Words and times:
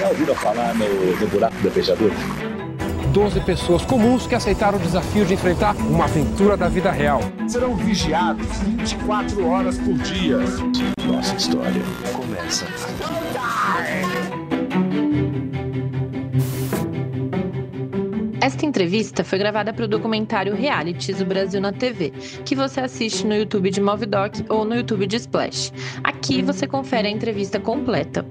Já 0.00 0.08
ouviram 0.08 0.34
falar 0.34 0.74
no, 0.76 0.86
no 1.20 1.26
buraco 1.26 1.56
do 1.56 1.70
fechadura? 1.70 2.14
12 3.12 3.40
pessoas 3.40 3.84
comuns 3.84 4.26
que 4.26 4.34
aceitaram 4.34 4.78
o 4.78 4.80
desafio 4.80 5.26
de 5.26 5.34
enfrentar 5.34 5.76
uma 5.76 6.04
aventura 6.04 6.56
da 6.56 6.68
vida 6.68 6.90
real. 6.90 7.20
Serão 7.46 7.76
vigiados 7.76 8.46
24 8.60 9.46
horas 9.46 9.76
por 9.76 9.92
dia. 9.98 10.38
Nossa 11.04 11.36
história 11.36 11.82
começa 12.14 12.64
aqui. 12.64 13.20
Esta 18.40 18.64
entrevista 18.64 19.22
foi 19.22 19.38
gravada 19.38 19.70
para 19.70 19.84
o 19.84 19.88
documentário 19.88 20.54
Realities 20.54 21.20
o 21.20 21.26
Brasil 21.26 21.60
na 21.60 21.74
TV, 21.74 22.10
que 22.46 22.56
você 22.56 22.80
assiste 22.80 23.26
no 23.26 23.34
YouTube 23.34 23.68
de 23.70 23.82
Movidoc 23.82 24.46
ou 24.48 24.64
no 24.64 24.76
YouTube 24.76 25.06
de 25.06 25.16
Splash. 25.16 25.70
Aqui 26.02 26.40
você 26.40 26.66
confere 26.66 27.06
a 27.06 27.10
entrevista 27.10 27.60
completa. 27.60 28.24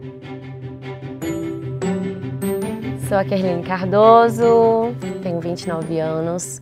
Sou 3.09 3.17
a 3.17 3.25
Kerline 3.25 3.63
Cardoso, 3.63 4.95
tenho 5.23 5.39
29 5.39 5.99
anos, 5.99 6.61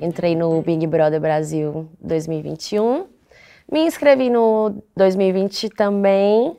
entrei 0.00 0.36
no 0.36 0.62
Big 0.62 0.86
Brother 0.86 1.20
Brasil 1.20 1.88
2021, 2.00 3.08
me 3.68 3.80
inscrevi 3.80 4.30
no 4.30 4.80
2020 4.96 5.68
também, 5.70 6.56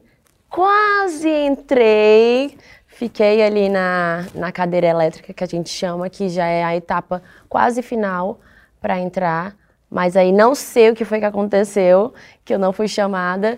quase 0.50 1.30
entrei, 1.30 2.58
Fiquei 2.86 3.42
ali 3.42 3.70
na, 3.70 4.26
na 4.36 4.52
cadeira 4.52 4.88
elétrica, 4.88 5.34
que 5.34 5.42
a 5.42 5.48
gente 5.48 5.70
chama, 5.70 6.10
que 6.10 6.28
já 6.28 6.46
é 6.46 6.66
a 6.66 6.76
etapa 6.76 7.24
quase 7.48 7.82
final 7.82 8.42
para 8.82 9.00
entrar. 9.00 9.56
Mas 9.90 10.18
aí 10.18 10.34
não 10.34 10.54
sei 10.54 10.90
o 10.90 10.94
que 10.94 11.06
foi 11.06 11.20
que 11.20 11.26
aconteceu, 11.26 12.14
que 12.44 12.54
eu 12.54 12.60
não 12.60 12.74
fui 12.74 12.90
chamada. 12.90 13.58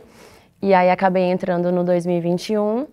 E 0.61 0.75
aí 0.75 0.91
acabei 0.91 1.23
entrando 1.23 1.71
no 1.71 1.83
2021 1.83 2.85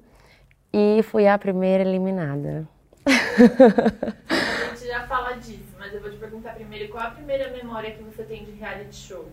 e 0.72 1.02
fui 1.02 1.28
a 1.28 1.36
primeira 1.36 1.84
eliminada. 1.84 2.66
A 4.28 4.74
gente 4.74 4.86
já 4.86 5.06
fala 5.06 5.32
disso, 5.34 5.74
mas 5.78 5.92
eu 5.94 6.00
vou 6.00 6.10
te 6.10 6.16
perguntar 6.16 6.54
primeiro, 6.54 6.90
qual 6.90 7.06
a 7.06 7.10
primeira 7.10 7.50
memória 7.50 7.92
que 7.92 8.02
você 8.02 8.22
tem 8.22 8.44
de 8.44 8.52
reality 8.52 8.94
show? 8.94 9.26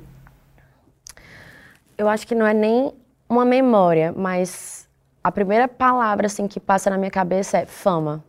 Eu 1.97 2.07
acho 2.07 2.25
que 2.25 2.35
não 2.35 2.45
é 2.45 2.53
nem 2.53 2.93
uma 3.27 3.45
memória, 3.45 4.13
mas 4.15 4.87
a 5.23 5.31
primeira 5.31 5.67
palavra 5.67 6.27
assim 6.27 6.47
que 6.47 6.59
passa 6.59 6.89
na 6.89 6.97
minha 6.97 7.11
cabeça 7.11 7.57
é 7.57 7.65
fama. 7.65 8.23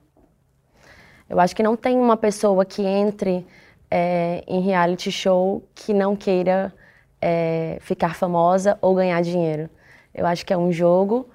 Eu 1.29 1.41
acho 1.41 1.55
que 1.55 1.63
não 1.63 1.77
tem 1.77 1.99
uma 1.99 2.17
pessoa 2.17 2.65
que 2.65 2.83
entre 2.83 3.47
é, 3.91 4.45
em 4.47 4.61
reality 4.61 5.11
show 5.11 5.63
que 5.75 5.93
não 5.93 6.17
queira 6.17 6.73
é, 7.21 7.79
ficar 7.81 8.15
famosa 8.15 8.79
ou 8.81 8.95
ganhar 8.95 9.21
dinheiro. 9.23 9.69
Eu 10.15 10.27
acho 10.27 10.47
que 10.47 10.53
é 10.53 10.57
um 10.57 10.73
jogo, 10.73 11.29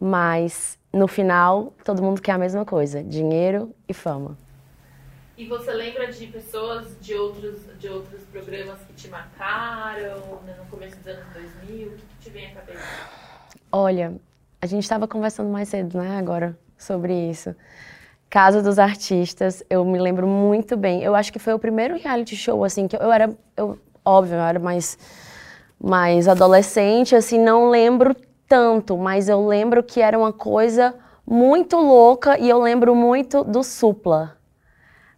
mas 0.00 0.78
no 0.92 1.06
final 1.06 1.72
todo 1.84 2.02
mundo 2.02 2.20
quer 2.20 2.32
a 2.32 2.38
mesma 2.38 2.64
coisa: 2.64 3.02
dinheiro 3.02 3.74
e 3.88 3.94
fama. 3.94 4.36
E 5.36 5.46
você 5.46 5.72
lembra 5.72 6.10
de 6.10 6.26
pessoas 6.26 6.88
de 7.00 7.14
outros, 7.14 7.60
de 7.78 7.88
outros 7.88 8.22
programas 8.24 8.80
que 8.80 8.92
te 8.94 9.06
marcaram 9.06 10.40
né, 10.44 10.56
no 10.58 10.64
começo 10.66 10.96
dos 10.96 11.06
anos 11.06 11.32
2000? 11.32 11.86
O 11.86 11.90
que, 11.92 11.96
que 11.96 12.24
te 12.24 12.30
vem 12.30 12.46
à 12.46 12.54
cabeça? 12.56 12.80
Olha, 13.70 14.16
a 14.60 14.66
gente 14.66 14.82
estava 14.82 15.06
conversando 15.06 15.48
mais 15.48 15.68
cedo, 15.68 15.98
né, 15.98 16.18
agora, 16.18 16.58
sobre 16.76 17.14
isso. 17.30 17.54
Casa 18.28 18.60
dos 18.60 18.80
Artistas, 18.80 19.62
eu 19.70 19.84
me 19.84 19.98
lembro 20.00 20.26
muito 20.26 20.76
bem. 20.76 21.04
Eu 21.04 21.14
acho 21.14 21.32
que 21.32 21.38
foi 21.38 21.54
o 21.54 21.58
primeiro 21.58 21.96
reality 21.96 22.34
show, 22.34 22.64
assim, 22.64 22.88
que 22.88 22.96
eu, 22.96 23.12
era, 23.12 23.32
eu, 23.56 23.78
óbvio, 24.04 24.34
eu 24.34 24.40
era 24.40 24.58
mais, 24.58 24.98
mais 25.80 26.26
adolescente, 26.26 27.14
assim, 27.14 27.38
não 27.38 27.70
lembro 27.70 28.14
tanto, 28.48 28.96
mas 28.96 29.28
eu 29.28 29.46
lembro 29.46 29.82
que 29.82 30.00
era 30.00 30.18
uma 30.18 30.32
coisa 30.32 30.94
muito 31.26 31.76
louca 31.76 32.38
e 32.38 32.48
eu 32.48 32.58
lembro 32.58 32.94
muito 32.94 33.44
do 33.44 33.62
Supla. 33.62 34.38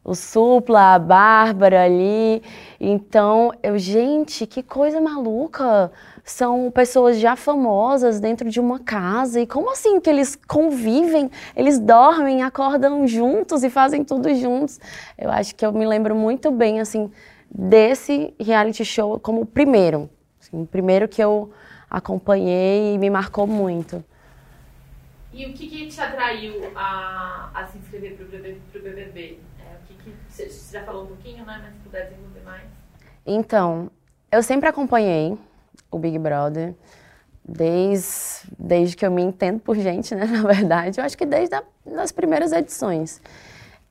O 0.03 0.15
Supla, 0.15 0.95
a 0.95 0.99
Bárbara 0.99 1.85
ali. 1.85 2.43
Então, 2.81 3.53
eu, 3.63 3.79
gente, 3.79 4.47
que 4.47 4.63
coisa 4.63 5.01
maluca 5.01 5.93
são 6.25 6.71
pessoas 6.71 7.19
já 7.19 7.37
famosas 7.37 8.19
dentro 8.19 8.49
de 8.49 8.59
uma 8.59 8.81
casa. 8.81 9.41
E 9.41 9.47
como 9.47 9.71
assim 9.71 10.01
que 10.01 10.09
eles 10.09 10.35
convivem? 10.49 11.31
Eles 11.55 11.79
dormem, 11.79 12.43
acordam 12.43 13.07
juntos 13.07 13.63
e 13.63 13.71
fazem 13.71 14.03
tudo 14.03 14.35
juntos. 14.35 14.81
Eu 15.19 15.31
acho 15.31 15.55
que 15.55 15.65
eu 15.65 15.73
me 15.73 15.87
lembro 15.87 16.17
muito 16.17 16.51
bem, 16.51 16.81
assim, 16.81 17.11
desse 17.49 18.35
reality 18.41 18.85
show 18.85 19.21
como 19.21 19.43
o 19.43 19.47
primeiro. 19.47 20.09
Assim, 20.41 20.63
o 20.63 20.67
primeiro 20.67 21.07
que 21.07 21.23
eu 21.23 21.51
acompanhei 21.91 22.95
e 22.95 22.99
me 22.99 23.11
marcou 23.11 23.47
muito. 23.47 24.05
E 25.33 25.47
o 25.47 25.53
que, 25.53 25.69
que 25.69 25.87
te 25.89 26.01
atraiu 26.01 26.73
a, 26.75 27.51
a 27.55 27.67
se 27.67 27.79
inscrever 27.79 28.17
para 28.17 28.27
o 28.27 28.83
BBB? 28.83 29.39
É, 29.61 29.75
o 29.75 29.87
que 29.87 29.95
que, 30.03 30.15
você 30.29 30.49
já 30.73 30.85
falou 30.85 31.05
um 31.05 31.07
pouquinho, 31.07 31.45
né? 31.45 31.61
Mas 31.63 31.75
se 31.75 31.81
puder 31.81 32.09
desenvolver 32.09 32.43
mais. 32.43 32.65
Então, 33.25 33.91
eu 34.31 34.43
sempre 34.43 34.69
acompanhei 34.69 35.37
o 35.91 35.99
Big 35.99 36.19
Brother 36.19 36.75
desde, 37.45 38.49
desde 38.59 38.97
que 38.97 39.07
eu 39.07 39.11
me 39.11 39.23
entendo 39.23 39.61
por 39.61 39.77
gente, 39.77 40.15
né, 40.15 40.25
na 40.27 40.43
verdade. 40.43 41.01
Eu 41.01 41.05
acho 41.05 41.17
que 41.17 41.27
desde 41.27 41.55
a, 41.55 41.63
as 41.99 42.13
primeiras 42.13 42.53
edições. 42.53 43.21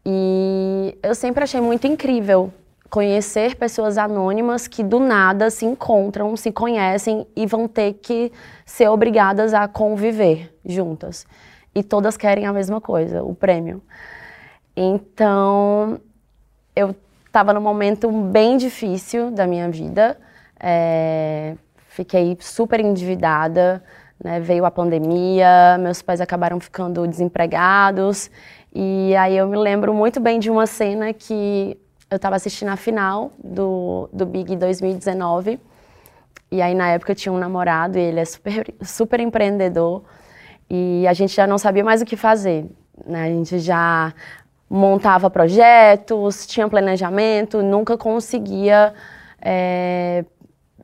E 0.06 0.98
eu 1.04 1.14
sempre 1.16 1.44
achei 1.44 1.62
muito 1.62 1.88
incrível 1.88 2.54
conhecer 2.90 3.56
pessoas 3.56 3.98
anônimas 3.98 4.68
que 4.68 4.84
do 4.84 5.00
nada 5.00 5.50
se 5.50 5.66
encontram, 5.66 6.36
se 6.36 6.52
conhecem 6.52 7.28
e 7.36 7.46
vão 7.46 7.68
ter 7.68 7.94
que 7.94 8.32
ser 8.66 8.90
obrigadas 8.90 9.54
a 9.54 9.68
conviver 9.68 10.54
juntas. 10.66 11.26
E 11.74 11.84
todas 11.84 12.18
querem 12.18 12.46
a 12.46 12.54
mesma 12.54 12.82
coisa, 12.82 13.24
o 13.24 13.36
prêmio. 13.36 13.82
Então, 14.76 16.00
eu 16.76 16.96
estava 17.26 17.54
num 17.54 17.62
momento 17.62 18.12
bem 18.12 18.58
difícil 18.58 19.32
da 19.32 19.46
minha 19.46 19.70
vida. 19.70 20.18
É, 20.60 21.56
Fiquei 21.90 22.38
super 22.40 22.80
endividada, 22.80 23.84
né? 24.24 24.40
veio 24.40 24.64
a 24.64 24.72
pandemia, 24.72 25.78
meus 25.80 26.02
pais 26.02 26.22
acabaram 26.22 26.60
ficando 26.60 27.06
desempregados. 27.06 28.32
E 28.74 29.14
aí 29.18 29.36
eu 29.36 29.48
me 29.48 29.58
lembro 29.58 29.94
muito 29.94 30.20
bem 30.20 30.40
de 30.40 30.52
uma 30.52 30.66
cena 30.66 31.12
que 31.12 31.78
eu 32.10 32.16
estava 32.16 32.36
assistindo 32.36 32.70
a 32.70 32.76
final 32.76 33.32
do, 33.44 34.10
do 34.12 34.26
Big 34.26 34.56
2019. 34.56 35.60
E 36.52 36.62
aí 36.62 36.74
na 36.74 36.90
época 36.90 37.12
eu 37.12 37.16
tinha 37.16 37.32
um 37.32 37.38
namorado 37.38 37.98
e 37.98 38.02
ele 38.02 38.20
é 38.20 38.26
super, 38.26 38.74
super 38.82 39.20
empreendedor. 39.20 40.04
E 40.70 41.08
a 41.08 41.14
gente 41.14 41.36
já 41.36 41.46
não 41.46 41.58
sabia 41.58 41.84
mais 41.84 42.02
o 42.02 42.06
que 42.06 42.16
fazer. 42.16 42.66
Né? 43.06 43.24
A 43.24 43.28
gente 43.28 43.60
já 43.60 44.14
montava 44.70 45.30
projetos, 45.30 46.46
tinha 46.46 46.68
planejamento, 46.68 47.62
nunca 47.62 47.98
conseguia 47.98 48.94
é, 49.42 50.24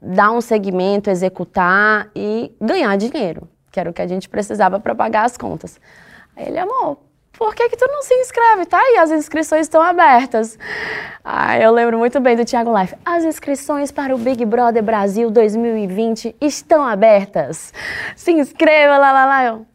dar 0.01 0.31
um 0.31 0.41
segmento, 0.41 1.09
executar 1.09 2.09
e 2.15 2.55
ganhar 2.59 2.95
dinheiro, 2.97 3.47
que 3.71 3.79
era 3.79 3.89
o 3.89 3.93
que 3.93 4.01
a 4.01 4.07
gente 4.07 4.27
precisava 4.27 4.79
para 4.79 4.95
pagar 4.95 5.25
as 5.25 5.37
contas. 5.37 5.79
Aí 6.35 6.47
ele, 6.47 6.57
amor, 6.57 6.97
por 7.37 7.53
que, 7.53 7.69
que 7.69 7.77
tu 7.77 7.87
não 7.87 8.01
se 8.01 8.13
inscreve? 8.15 8.65
Tá 8.65 8.79
aí, 8.79 8.97
as 8.97 9.11
inscrições 9.11 9.61
estão 9.61 9.81
abertas. 9.81 10.57
Aí 11.23 11.63
eu 11.63 11.71
lembro 11.71 11.97
muito 11.97 12.19
bem 12.19 12.35
do 12.35 12.45
Thiago 12.45 12.77
Life. 12.77 12.95
As 13.05 13.23
inscrições 13.23 13.91
para 13.91 14.15
o 14.15 14.17
Big 14.17 14.43
Brother 14.45 14.83
Brasil 14.83 15.29
2020 15.29 16.35
estão 16.39 16.85
abertas. 16.85 17.73
Se 18.15 18.31
inscreva 18.31 18.97
lá, 18.97 19.11
lá, 19.11 19.25
lá. 19.25 19.45
Eu, 19.45 19.65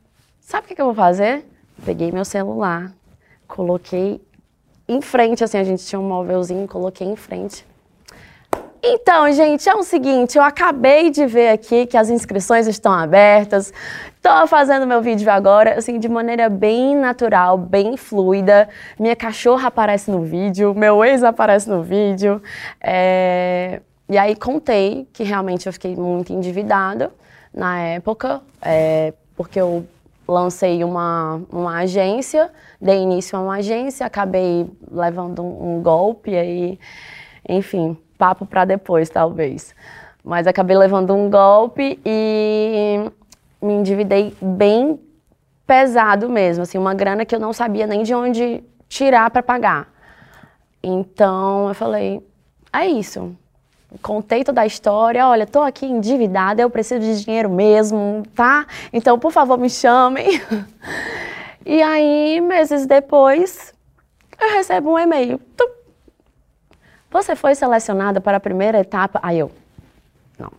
sabe 0.41 0.65
o 0.65 0.69
que, 0.69 0.75
que 0.75 0.81
eu 0.81 0.87
vou 0.87 0.95
fazer? 0.95 1.45
Peguei 1.85 2.13
meu 2.13 2.25
celular, 2.25 2.93
coloquei 3.47 4.21
em 4.89 5.01
frente, 5.01 5.45
assim, 5.45 5.57
a 5.57 5.65
gente 5.65 5.87
tinha 5.87 6.01
um 6.01 6.09
móvelzinho, 6.09 6.67
coloquei 6.67 7.07
em 7.07 7.17
frente. 7.17 7.65
Então, 8.83 9.31
gente, 9.31 9.69
é 9.69 9.75
o 9.75 9.83
seguinte, 9.83 10.39
eu 10.39 10.43
acabei 10.43 11.11
de 11.11 11.27
ver 11.27 11.51
aqui 11.51 11.85
que 11.85 11.99
as 11.99 12.09
inscrições 12.09 12.67
estão 12.67 12.91
abertas. 12.91 13.71
Estou 14.17 14.47
fazendo 14.47 14.87
meu 14.87 15.03
vídeo 15.03 15.31
agora, 15.31 15.79
assim, 15.79 15.99
de 15.99 16.09
maneira 16.09 16.49
bem 16.49 16.97
natural, 16.97 17.59
bem 17.59 17.99
fluida. 17.99 18.71
Minha 18.99 19.15
cachorra 19.15 19.69
aparece 19.69 20.11
no 20.11 20.23
vídeo, 20.23 20.75
meu 20.75 21.05
ex 21.05 21.23
aparece 21.23 21.69
no 21.69 21.83
vídeo. 21.83 22.43
É... 22.81 23.83
E 24.09 24.17
aí 24.17 24.35
contei 24.35 25.07
que 25.13 25.25
realmente 25.25 25.67
eu 25.67 25.73
fiquei 25.75 25.95
muito 25.95 26.33
endividada 26.33 27.13
na 27.53 27.79
época, 27.81 28.41
é... 28.63 29.13
porque 29.37 29.61
eu 29.61 29.87
lancei 30.27 30.83
uma, 30.85 31.43
uma 31.53 31.81
agência, 31.81 32.51
dei 32.81 32.97
início 33.03 33.37
a 33.37 33.43
uma 33.43 33.57
agência, 33.57 34.07
acabei 34.07 34.67
levando 34.91 35.43
um, 35.43 35.77
um 35.77 35.83
golpe 35.83 36.35
aí, 36.35 36.79
enfim 37.47 37.99
papo 38.21 38.45
para 38.45 38.67
depois, 38.67 39.09
talvez. 39.09 39.75
Mas 40.23 40.47
acabei 40.47 40.77
levando 40.77 41.15
um 41.15 41.31
golpe 41.31 41.99
e 42.05 43.11
me 43.63 43.73
endividei 43.73 44.37
bem 44.41 45.01
pesado 45.67 46.29
mesmo, 46.29 46.65
assim, 46.65 46.77
uma 46.77 46.93
grana 46.93 47.25
que 47.25 47.35
eu 47.35 47.41
não 47.41 47.53
sabia 47.55 47.87
nem 47.87 48.03
de 48.03 48.15
onde 48.15 48.63
tirar 48.89 49.31
para 49.31 49.43
pagar. 49.43 49.89
Então 50.83 51.69
eu 51.69 51.75
falei, 51.75 52.23
é 52.71 52.87
isso. 52.87 53.35
Contei 54.03 54.45
toda 54.45 54.61
a 54.61 54.67
história, 54.67 55.27
olha, 55.27 55.47
tô 55.47 55.63
aqui 55.63 55.87
endividada, 55.87 56.61
eu 56.61 56.69
preciso 56.69 57.01
de 57.01 57.25
dinheiro 57.25 57.49
mesmo, 57.49 58.23
tá? 58.37 58.67
Então, 58.93 59.19
por 59.19 59.33
favor, 59.33 59.59
me 59.59 59.71
chamem. 59.71 60.41
E 61.73 61.83
aí, 61.83 62.41
meses 62.41 62.87
depois, 62.87 63.75
eu 64.41 64.57
recebo 64.57 64.93
um 64.93 64.99
e-mail. 64.99 65.39
Você 67.11 67.35
foi 67.35 67.55
selecionada 67.55 68.21
para 68.21 68.37
a 68.37 68.41
primeira 68.41 68.79
etapa? 68.79 69.19
Aí 69.23 69.39
eu, 69.39 69.51
não. 70.39 70.53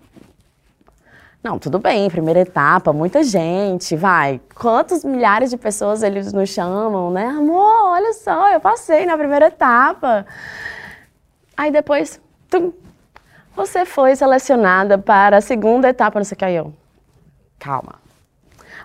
Não, 1.42 1.58
tudo 1.58 1.80
bem, 1.80 2.10
primeira 2.10 2.42
etapa, 2.42 2.92
muita 2.92 3.24
gente, 3.24 3.96
vai. 3.96 4.40
Quantos 4.54 5.04
milhares 5.04 5.50
de 5.50 5.58
pessoas 5.58 6.04
eles 6.04 6.34
nos 6.34 6.50
chamam, 6.50 7.10
né? 7.10 7.28
Amor, 7.28 7.92
olha 7.92 8.14
só, 8.14 8.50
eu 8.50 8.60
passei 8.60 9.06
na 9.06 9.18
primeira 9.18 9.48
etapa. 9.48 10.26
Aí 11.56 11.72
depois, 11.72 12.20
tum, 12.50 12.74
você 13.56 13.86
foi 13.86 14.16
selecionada 14.16 14.98
para 14.98 15.38
a 15.38 15.42
segunda 15.42 15.90
etapa, 15.90 16.20
não 16.20 16.26
sei 16.26 16.36
o 16.36 16.38
que. 16.38 16.46
Aí 16.46 16.56
eu, 16.56 16.74
calma. 17.58 17.96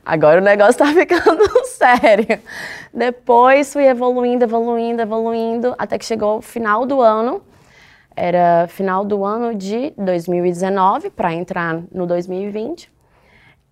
Agora 0.04 0.40
o 0.40 0.44
negócio 0.44 0.78
tá 0.78 0.86
ficando 0.86 1.42
sério. 1.64 2.40
Depois 2.94 3.72
fui 3.72 3.86
evoluindo, 3.86 4.44
evoluindo, 4.44 5.02
evoluindo, 5.02 5.74
até 5.76 5.98
que 5.98 6.04
chegou 6.04 6.38
o 6.38 6.42
final 6.42 6.86
do 6.86 7.02
ano. 7.02 7.42
Era 8.16 8.66
final 8.68 9.04
do 9.04 9.24
ano 9.24 9.54
de 9.54 9.92
2019 9.98 11.10
para 11.10 11.34
entrar 11.34 11.82
no 11.92 12.06
2020. 12.06 12.90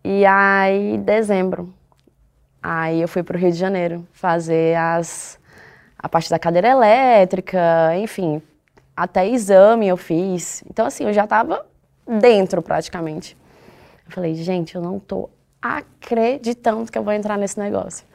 E 0.04 0.26
aí, 0.26 0.98
dezembro, 0.98 1.72
aí 2.62 3.00
eu 3.00 3.08
fui 3.08 3.22
para 3.22 3.38
o 3.38 3.40
Rio 3.40 3.50
de 3.50 3.56
Janeiro 3.56 4.06
fazer 4.12 4.76
as, 4.76 5.40
a 5.98 6.06
parte 6.10 6.28
da 6.28 6.38
cadeira 6.38 6.68
elétrica, 6.68 7.96
enfim, 7.96 8.42
até 8.94 9.26
exame 9.26 9.88
eu 9.88 9.96
fiz. 9.96 10.62
Então, 10.68 10.84
assim, 10.84 11.04
eu 11.04 11.12
já 11.14 11.24
estava 11.24 11.64
dentro 12.06 12.60
praticamente. 12.60 13.34
Eu 14.06 14.12
falei, 14.12 14.34
gente, 14.34 14.74
eu 14.74 14.82
não 14.82 14.98
tô 14.98 15.30
acreditando 15.62 16.92
que 16.92 16.98
eu 16.98 17.02
vou 17.02 17.14
entrar 17.14 17.38
nesse 17.38 17.58
negócio. 17.58 18.06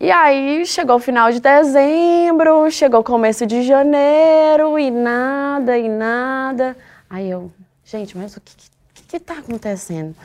E 0.00 0.10
aí 0.10 0.64
chegou 0.64 0.96
o 0.96 0.98
final 0.98 1.30
de 1.30 1.40
dezembro, 1.40 2.70
chegou 2.70 3.00
o 3.00 3.04
começo 3.04 3.46
de 3.46 3.62
janeiro 3.62 4.78
e 4.78 4.90
nada, 4.90 5.76
e 5.76 5.90
nada. 5.90 6.74
Aí 7.10 7.28
eu, 7.28 7.52
gente, 7.84 8.16
mas 8.16 8.34
o 8.34 8.40
que, 8.40 8.56
que, 8.94 9.02
que 9.02 9.20
tá 9.20 9.34
acontecendo? 9.34 10.16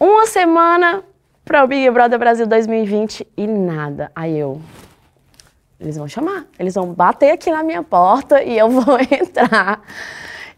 Uma 0.00 0.26
semana 0.26 1.04
para 1.44 1.62
o 1.62 1.68
Big 1.68 1.88
Brother 1.90 2.18
Brasil 2.18 2.44
2020 2.44 3.24
e 3.36 3.46
nada. 3.46 4.10
Aí 4.16 4.36
eu, 4.36 4.60
eles 5.78 5.96
vão 5.96 6.08
chamar, 6.08 6.46
eles 6.58 6.74
vão 6.74 6.92
bater 6.92 7.30
aqui 7.30 7.52
na 7.52 7.62
minha 7.62 7.84
porta 7.84 8.42
e 8.42 8.58
eu 8.58 8.66
vou 8.68 8.98
entrar. 8.98 9.80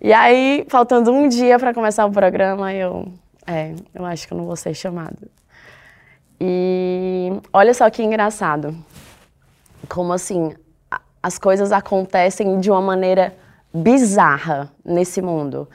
E 0.00 0.14
aí, 0.14 0.64
faltando 0.70 1.12
um 1.12 1.28
dia 1.28 1.58
para 1.58 1.74
começar 1.74 2.06
o 2.06 2.10
programa, 2.10 2.72
eu, 2.72 3.06
é, 3.46 3.74
eu 3.94 4.02
acho 4.06 4.26
que 4.26 4.32
eu 4.32 4.38
não 4.38 4.46
vou 4.46 4.56
ser 4.56 4.72
chamada. 4.72 5.28
E 6.40 7.32
olha 7.52 7.72
só 7.72 7.88
que 7.90 8.02
engraçado. 8.02 8.76
Como 9.88 10.12
assim, 10.12 10.54
as 11.22 11.38
coisas 11.38 11.72
acontecem 11.72 12.60
de 12.60 12.70
uma 12.70 12.80
maneira 12.80 13.34
bizarra 13.72 14.70
nesse 14.84 15.20
mundo. 15.20 15.68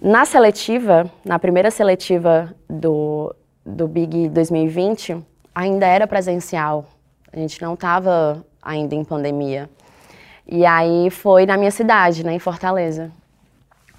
Na 0.00 0.24
seletiva, 0.24 1.10
na 1.24 1.38
primeira 1.38 1.70
seletiva 1.70 2.54
do, 2.68 3.34
do 3.64 3.86
Big 3.86 4.28
2020, 4.28 5.24
ainda 5.54 5.86
era 5.86 6.06
presencial. 6.06 6.86
A 7.32 7.36
gente 7.36 7.62
não 7.62 7.74
estava 7.74 8.44
ainda 8.60 8.94
em 8.94 9.04
pandemia. 9.04 9.70
E 10.46 10.66
aí 10.66 11.08
foi 11.10 11.46
na 11.46 11.56
minha 11.56 11.70
cidade, 11.70 12.24
né, 12.24 12.34
em 12.34 12.38
Fortaleza. 12.38 13.10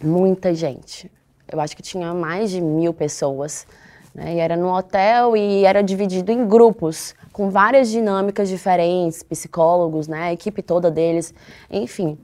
Muita 0.01 0.54
gente. 0.54 1.12
Eu 1.51 1.60
acho 1.60 1.75
que 1.75 1.81
tinha 1.81 2.13
mais 2.13 2.51
de 2.51 2.62
mil 2.62 2.94
pessoas. 2.94 3.65
Né, 4.13 4.36
e 4.36 4.39
era 4.39 4.56
no 4.56 4.71
hotel 4.71 5.36
e 5.36 5.65
era 5.65 5.81
dividido 5.81 6.31
em 6.31 6.48
grupos, 6.48 7.15
com 7.31 7.50
várias 7.50 7.89
dinâmicas 7.89 8.48
diferentes, 8.48 9.24
psicólogos, 9.24 10.07
né, 10.07 10.25
a 10.25 10.33
equipe 10.33 10.62
toda 10.62 10.92
deles, 10.92 11.33
enfim. 11.69 12.18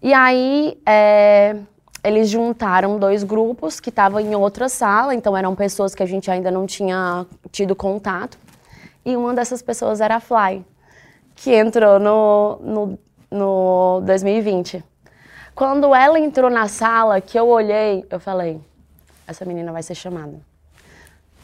E 0.00 0.14
aí 0.14 0.78
é, 0.86 1.56
eles 2.04 2.28
juntaram 2.28 2.96
dois 2.98 3.24
grupos 3.24 3.80
que 3.80 3.88
estavam 3.88 4.20
em 4.20 4.36
outra 4.36 4.68
sala, 4.68 5.14
então 5.14 5.36
eram 5.36 5.56
pessoas 5.56 5.94
que 5.94 6.02
a 6.02 6.06
gente 6.06 6.30
ainda 6.30 6.50
não 6.50 6.64
tinha 6.64 7.26
tido 7.50 7.74
contato. 7.74 8.38
E 9.04 9.16
uma 9.16 9.34
dessas 9.34 9.60
pessoas 9.62 10.00
era 10.00 10.16
a 10.16 10.20
Fly, 10.20 10.64
que 11.34 11.52
entrou 11.52 11.98
no, 11.98 12.58
no, 12.62 12.98
no 13.30 14.00
2020. 14.06 14.84
Quando 15.56 15.92
ela 15.92 16.20
entrou 16.20 16.50
na 16.50 16.68
sala, 16.68 17.20
que 17.20 17.36
eu 17.36 17.48
olhei, 17.48 18.04
eu 18.10 18.20
falei, 18.20 18.60
essa 19.26 19.44
menina 19.44 19.72
vai 19.72 19.82
ser 19.82 19.94
chamada. 19.96 20.38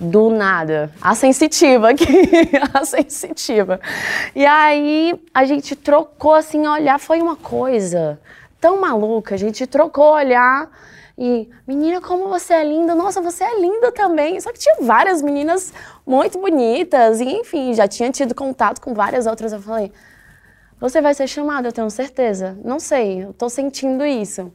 Do 0.00 0.31
nada. 0.31 0.93
A 1.00 1.15
sensitiva 1.15 1.91
aqui, 1.91 2.06
a 2.75 2.85
sensitiva. 2.85 3.81
E 4.35 4.44
aí 4.44 5.15
a 5.33 5.44
gente 5.44 5.77
trocou 5.77 6.35
assim, 6.35 6.67
olhar, 6.67 6.99
foi 6.99 7.21
uma 7.21 7.37
coisa 7.37 8.19
tão 8.61 8.81
maluca, 8.81 9.35
a 9.35 9.39
gente 9.39 9.67
trocou 9.67 10.12
olhar 10.15 10.69
e, 11.17 11.49
menina, 11.67 12.00
como 12.00 12.29
você 12.29 12.55
é 12.55 12.65
linda. 12.65 12.94
Nossa, 12.94 13.21
você 13.21 13.44
é 13.44 13.61
linda 13.61 13.93
também. 13.93 14.41
Só 14.41 14.53
que 14.53 14.59
tinha 14.59 14.77
várias 14.81 15.21
meninas 15.21 15.73
muito 16.06 16.39
bonitas. 16.39 17.21
E, 17.21 17.25
enfim, 17.25 17.75
já 17.75 17.87
tinha 17.87 18.11
tido 18.11 18.35
contato 18.35 18.81
com 18.81 18.94
várias 18.94 19.27
outras. 19.27 19.53
Eu 19.53 19.61
falei, 19.61 19.93
você 20.81 21.00
vai 21.00 21.15
ser 21.15 21.27
chamada, 21.27 21.69
eu 21.69 21.73
tenho 21.73 21.91
certeza. 21.91 22.59
Não 22.65 22.81
sei, 22.81 23.25
eu 23.25 23.33
tô 23.33 23.49
sentindo 23.49 24.05
isso. 24.05 24.53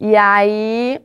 E 0.00 0.16
aí, 0.16 1.00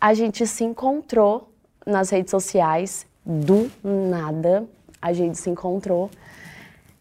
a 0.00 0.14
gente 0.14 0.46
se 0.46 0.64
encontrou 0.64 1.49
nas 1.86 2.10
redes 2.10 2.30
sociais, 2.30 3.06
do 3.24 3.70
nada. 3.82 4.64
A 5.00 5.12
gente 5.12 5.38
se 5.38 5.48
encontrou. 5.50 6.10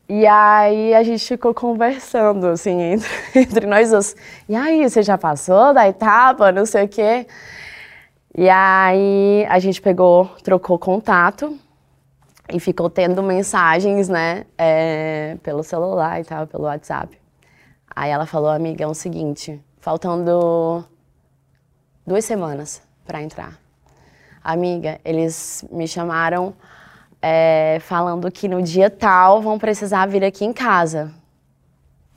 E 0.07 0.25
aí 0.25 0.95
a 0.95 1.03
gente 1.03 1.23
ficou 1.23 1.53
conversando, 1.53 2.47
assim, 2.47 2.81
entre, 2.81 3.09
entre 3.35 3.67
nós 3.67 3.91
dois. 3.91 4.15
E 4.47 4.55
aí, 4.55 4.89
você 4.89 5.03
já 5.03 5.17
passou 5.17 5.73
da 5.73 5.87
etapa, 5.87 6.51
não 6.51 6.65
sei 6.65 6.85
o 6.85 6.87
quê? 6.87 7.27
E 8.35 8.49
aí 8.49 9.45
a 9.49 9.59
gente 9.59 9.81
pegou, 9.81 10.25
trocou 10.43 10.79
contato 10.79 11.57
e 12.51 12.59
ficou 12.59 12.89
tendo 12.89 13.21
mensagens, 13.21 14.09
né, 14.09 14.45
é, 14.57 15.37
pelo 15.43 15.63
celular 15.63 16.19
e 16.19 16.23
tal, 16.23 16.47
pelo 16.47 16.63
WhatsApp. 16.63 17.19
Aí 17.95 18.09
ela 18.09 18.25
falou, 18.25 18.49
amiga, 18.49 18.83
é 18.83 18.87
o 18.87 18.93
seguinte, 18.93 19.59
faltando 19.79 20.85
duas 22.05 22.25
semanas 22.25 22.81
para 23.05 23.21
entrar. 23.21 23.59
Amiga, 24.43 24.99
eles 25.03 25.65
me 25.71 25.87
chamaram 25.87 26.53
é, 27.21 27.79
falando 27.81 28.31
que 28.31 28.47
no 28.47 28.61
dia 28.61 28.89
tal 28.89 29.41
vão 29.41 29.59
precisar 29.59 30.05
vir 30.07 30.23
aqui 30.23 30.45
em 30.45 30.53
casa. 30.53 31.11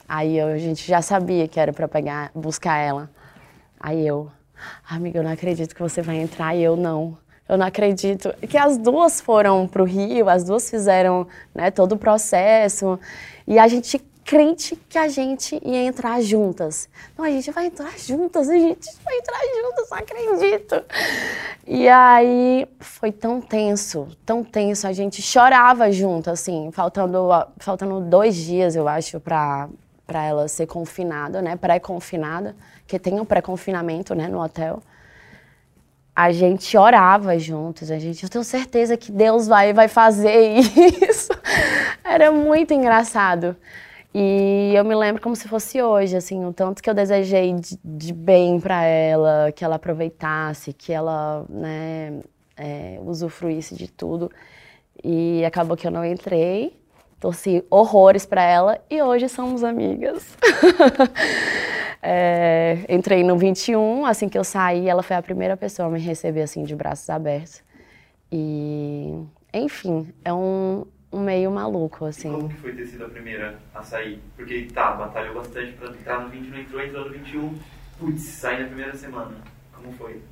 Aí 0.09 0.39
eu, 0.39 0.49
a 0.49 0.59
gente 0.59 0.87
já 0.87 1.01
sabia 1.03 1.49
que 1.49 1.59
era 1.59 1.73
para 1.73 1.89
pegar, 1.89 2.31
buscar 2.35 2.77
ela. 2.77 3.11
Aí 3.81 4.07
eu, 4.07 4.31
amiga, 4.89 5.19
eu 5.19 5.23
não 5.23 5.33
acredito 5.33 5.75
que 5.75 5.83
você 5.83 6.03
vai 6.03 6.17
entrar 6.17 6.55
e 6.55 6.63
eu 6.63 6.77
não. 6.77 7.17
Eu 7.49 7.59
não 7.59 7.67
acredito 7.67 8.33
que 8.49 8.57
as 8.57 8.79
duas 8.79 9.21
foram 9.21 9.67
para 9.67 9.83
o 9.83 9.85
Rio, 9.85 10.29
as 10.29 10.45
duas 10.45 10.71
fizeram 10.71 11.27
né, 11.55 11.71
todo 11.71 11.93
o 11.93 11.99
processo 11.99 12.99
e 13.47 13.59
a 13.59 13.67
gente 13.67 13.99
crente 14.25 14.77
que 14.89 14.99
a 14.99 15.09
gente 15.09 15.61
ia 15.65 15.85
entrar 15.85 16.21
juntas. 16.21 16.89
Não, 17.17 17.25
a 17.25 17.31
gente 17.31 17.51
vai 17.51 17.67
entrar 17.67 17.99
juntas, 17.99 18.49
a 18.49 18.55
gente 18.55 18.89
vai 19.05 19.19
entrar 19.19 19.41
juntas, 19.41 19.91
não 19.91 19.99
acredito. 19.99 20.85
E 21.67 21.89
aí 21.89 22.67
foi 22.81 23.13
tão 23.13 23.41
tenso, 23.41 24.09
tão 24.25 24.43
tenso, 24.43 24.87
a 24.87 24.93
gente 24.93 25.21
chorava 25.21 25.91
junto, 25.91 26.31
assim, 26.31 26.71
faltando, 26.73 27.29
faltando 27.59 28.01
dois 28.01 28.37
dias, 28.37 28.77
eu 28.77 28.89
acho, 28.89 29.21
para 29.21 29.69
para 30.05 30.25
ela 30.25 30.47
ser 30.49 30.67
confinada, 30.67 31.41
né, 31.41 31.57
pré-confinada, 31.57 32.55
que 32.87 32.99
tem 32.99 33.19
um 33.19 33.25
pré-confinamento, 33.25 34.15
né, 34.15 34.29
no 34.29 34.43
hotel. 34.43 34.83
A 36.15 36.31
gente 36.33 36.77
orava 36.77 37.39
juntos, 37.39 37.91
a 37.91 37.99
gente, 37.99 38.23
eu 38.23 38.29
tenho 38.29 38.45
certeza 38.45 38.97
que 38.97 39.11
Deus 39.11 39.47
vai 39.47 39.73
vai 39.73 39.89
fazer 39.89 40.59
isso. 41.09 41.31
Era 42.05 42.31
muito 42.31 42.75
engraçado. 42.75 43.57
E 44.15 44.73
eu 44.75 44.85
me 44.85 44.95
lembro 44.95 45.23
como 45.23 45.35
se 45.35 45.49
fosse 45.49 45.81
hoje, 45.81 46.17
assim, 46.17 46.45
o 46.45 46.53
tanto 46.53 46.83
que 46.83 46.91
eu 46.91 46.95
desejei 46.95 47.55
de, 47.55 47.79
de 47.83 48.13
bem 48.13 48.61
para 48.61 48.85
ela, 48.85 49.51
que 49.53 49.65
ela 49.65 49.77
aproveitasse, 49.77 50.73
que 50.73 50.93
ela, 50.93 51.47
né, 51.49 52.21
é, 52.57 52.99
usufruísse 53.05 53.75
de 53.75 53.91
tudo. 53.91 54.31
E 55.03 55.45
acabou 55.45 55.77
que 55.77 55.87
eu 55.87 55.91
não 55.91 56.05
entrei, 56.05 56.79
torci 57.19 57.65
horrores 57.71 58.27
para 58.27 58.43
ela 58.43 58.81
e 58.91 59.01
hoje 59.01 59.29
somos 59.29 59.65
amigas. 59.65 60.37
é, 62.03 62.85
entrei 62.89 63.25
no 63.25 63.39
21, 63.39 64.05
assim 64.05 64.29
que 64.29 64.37
eu 64.37 64.45
saí, 64.45 64.89
ela 64.89 65.03
foi 65.03 65.17
a 65.17 65.23
primeira 65.23 65.57
pessoa 65.57 65.89
a 65.89 65.91
me 65.91 65.99
receber 66.01 66.43
assim 66.43 66.65
de 66.65 66.77
braços 66.77 67.09
abertos. 67.09 67.63
E, 68.31 69.15
enfim, 69.55 70.13
é 70.25 70.33
um, 70.33 70.85
um 70.85 70.85
meio 71.19 71.51
maluco, 71.51 72.05
assim. 72.05 72.29
E 72.29 72.33
como 72.33 72.49
que 72.49 72.57
foi 72.57 72.73
ter 72.73 72.87
sido 72.87 73.05
a 73.05 73.09
primeira 73.09 73.59
a 73.75 73.83
sair? 73.83 74.21
Porque 74.37 74.69
tá, 74.73 74.93
batalhou 74.93 75.35
bastante 75.35 75.73
pra 75.73 75.89
entrar 75.89 76.21
no 76.21 76.29
20, 76.29 76.49
não 76.49 76.59
entrou, 76.59 76.83
entrou 76.83 77.05
no 77.05 77.11
21, 77.11 77.59
putz, 77.99 78.23
sai 78.23 78.61
na 78.63 78.67
primeira 78.67 78.95
semana. 78.97 79.37
Como 79.75 79.93
foi? 79.93 80.23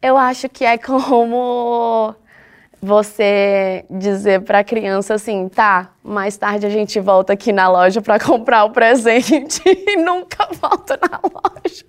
Eu 0.00 0.16
acho 0.16 0.48
que 0.48 0.64
é 0.64 0.78
como 0.78 2.14
você 2.80 3.84
dizer 3.90 4.42
para 4.42 4.60
a 4.60 4.64
criança 4.64 5.14
assim, 5.14 5.48
tá, 5.48 5.90
mais 6.02 6.36
tarde 6.36 6.64
a 6.64 6.70
gente 6.70 7.00
volta 7.00 7.32
aqui 7.32 7.52
na 7.52 7.68
loja 7.68 8.00
para 8.00 8.20
comprar 8.20 8.64
o 8.64 8.70
presente 8.70 9.60
e 9.66 9.96
nunca 9.96 10.48
volta 10.52 10.96
na 10.96 11.20
loja. 11.22 11.84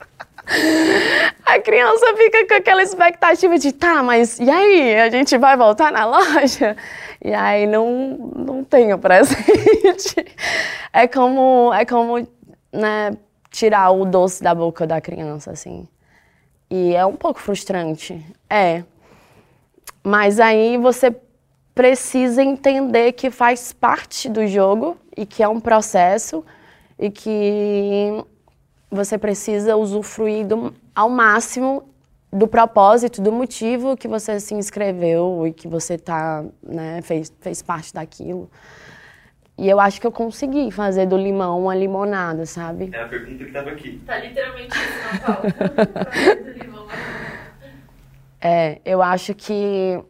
A 1.46 1.60
criança 1.60 2.06
fica 2.16 2.48
com 2.48 2.54
aquela 2.56 2.84
expectativa 2.84 3.58
de, 3.58 3.72
tá, 3.72 4.04
mas 4.04 4.40
e 4.40 4.50
aí? 4.50 5.00
A 5.00 5.10
gente 5.10 5.38
vai 5.38 5.58
voltar 5.58 5.92
na 5.92 6.06
loja? 6.06 6.76
E 7.24 7.34
aí 7.34 7.66
não, 7.68 8.32
não 8.36 8.64
tem 8.64 8.94
o 8.94 8.98
presente. 8.98 10.26
É 10.94 11.08
como, 11.08 11.74
é 11.74 11.86
como 11.86 12.28
né, 12.72 13.12
tirar 13.52 13.92
o 13.92 14.06
doce 14.06 14.42
da 14.42 14.56
boca 14.56 14.88
da 14.88 15.02
criança, 15.02 15.52
assim. 15.52 15.88
E 16.70 16.96
é 16.96 17.06
um 17.06 17.16
pouco 17.16 17.40
frustrante. 17.40 18.24
É. 18.50 18.84
Mas 20.04 20.40
aí 20.40 20.78
você 20.78 21.16
precisa 21.74 22.44
entender 22.44 23.14
que 23.14 23.32
faz 23.32 23.74
parte 23.74 24.30
do 24.30 24.46
jogo 24.46 24.98
e 25.16 25.26
que 25.26 25.42
é 25.42 25.48
um 25.48 25.60
processo 25.60 26.44
e 26.98 27.10
que 27.10 28.24
você 28.90 29.18
precisa 29.18 29.76
usufruir 29.76 30.48
do, 30.48 30.74
ao 30.96 31.10
máximo 31.10 31.90
do 32.32 32.48
propósito, 32.48 33.22
do 33.22 33.32
motivo 33.32 33.98
que 33.98 34.08
você 34.08 34.40
se 34.40 34.54
inscreveu 34.54 35.48
e 35.48 35.54
que 35.54 35.68
você 35.68 35.98
tá, 35.98 36.44
né, 36.62 37.02
fez, 37.02 37.34
fez 37.42 37.62
parte 37.62 37.94
daquilo. 37.94 38.50
E 39.58 39.68
eu 39.68 39.80
acho 39.80 40.00
que 40.00 40.08
eu 40.08 40.12
consegui 40.12 40.72
fazer 40.72 41.06
do 41.06 41.18
limão 41.18 41.64
uma 41.64 41.76
limonada, 41.76 42.46
sabe? 42.46 42.90
É 42.94 43.02
a 43.02 43.08
pergunta 43.08 43.44
que 43.44 43.50
estava 43.50 43.72
aqui. 43.72 44.02
Tá 44.06 44.18
literalmente 44.18 44.74
isso 44.78 45.14
na 45.14 45.20
pauta. 45.20 45.52
Fazer 46.12 46.36
do 46.36 46.64
limão 46.64 46.84
uma 46.86 46.94
limonada. 46.94 47.40
É, 48.40 48.80
eu 48.86 49.02
acho 49.02 49.36
que 49.36 50.02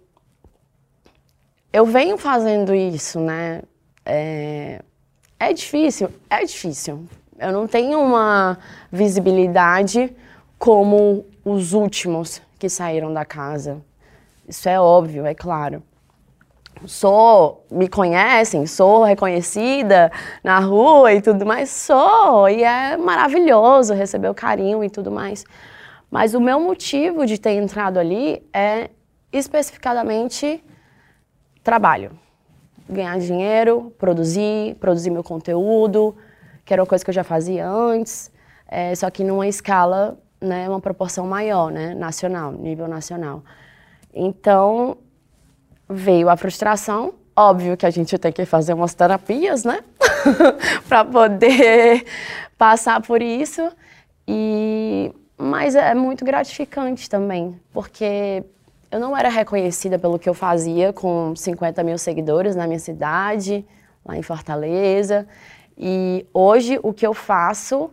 eu 1.73 1.85
venho 1.85 2.15
fazendo 2.17 2.75
isso, 2.75 3.19
né? 3.19 3.63
É, 4.05 4.81
é 5.39 5.53
difícil, 5.53 6.11
é 6.29 6.43
difícil. 6.43 7.07
Eu 7.39 7.53
não 7.53 7.67
tenho 7.67 8.01
uma 8.01 8.57
visibilidade 8.91 10.13
como 10.57 11.25
os 11.45 11.71
últimos 11.71 12.41
que 12.59 12.67
saíram 12.67 13.13
da 13.13 13.23
casa. 13.23 13.77
Isso 14.45 14.67
é 14.67 14.77
óbvio, 14.77 15.25
é 15.25 15.33
claro. 15.33 15.81
Sou, 16.85 17.65
me 17.71 17.87
conhecem, 17.87 18.65
sou 18.67 19.03
reconhecida 19.03 20.11
na 20.43 20.59
rua 20.59 21.13
e 21.13 21.21
tudo 21.21 21.45
mais, 21.45 21.69
sou, 21.69 22.49
e 22.49 22.63
é 22.63 22.97
maravilhoso 22.97 23.93
receber 23.93 24.29
o 24.29 24.35
carinho 24.35 24.83
e 24.83 24.89
tudo 24.89 25.09
mais. 25.09 25.45
Mas 26.11 26.33
o 26.33 26.41
meu 26.41 26.59
motivo 26.59 27.25
de 27.25 27.37
ter 27.37 27.51
entrado 27.51 27.97
ali 27.97 28.45
é 28.53 28.89
especificadamente 29.31 30.61
trabalho. 31.63 32.11
Ganhar 32.89 33.17
dinheiro, 33.19 33.93
produzir, 33.97 34.75
produzir 34.75 35.09
meu 35.09 35.23
conteúdo, 35.23 36.15
que 36.69 36.73
era 36.73 36.83
uma 36.83 36.87
coisa 36.87 37.03
que 37.03 37.09
eu 37.09 37.15
já 37.15 37.23
fazia 37.23 37.67
antes, 37.67 38.31
é, 38.67 38.93
só 38.93 39.09
que 39.09 39.23
numa 39.23 39.47
escala, 39.47 40.19
né, 40.39 40.69
uma 40.69 40.79
proporção 40.79 41.25
maior, 41.25 41.71
né, 41.71 41.95
nacional, 41.95 42.51
nível 42.51 42.87
nacional. 42.87 43.43
Então, 44.13 44.95
veio 45.89 46.29
a 46.29 46.37
frustração, 46.37 47.15
óbvio 47.35 47.75
que 47.75 47.87
a 47.87 47.89
gente 47.89 48.15
tem 48.19 48.31
que 48.31 48.45
fazer 48.45 48.75
umas 48.75 48.93
terapias, 48.93 49.63
né, 49.63 49.83
para 50.87 51.03
poder 51.03 52.05
passar 52.55 53.01
por 53.01 53.19
isso, 53.19 53.67
e 54.27 55.11
mas 55.39 55.73
é 55.73 55.95
muito 55.95 56.23
gratificante 56.23 57.09
também, 57.09 57.59
porque 57.73 58.43
eu 58.91 58.99
não 58.99 59.17
era 59.17 59.29
reconhecida 59.29 59.97
pelo 59.97 60.19
que 60.19 60.29
eu 60.29 60.35
fazia 60.35 60.93
com 60.93 61.35
50 61.35 61.81
mil 61.81 61.97
seguidores 61.97 62.55
na 62.55 62.67
minha 62.67 62.77
cidade, 62.77 63.65
lá 64.05 64.15
em 64.15 64.21
Fortaleza. 64.21 65.27
E 65.79 66.27
hoje 66.33 66.77
o 66.83 66.91
que 66.91 67.07
eu 67.07 67.13
faço, 67.13 67.89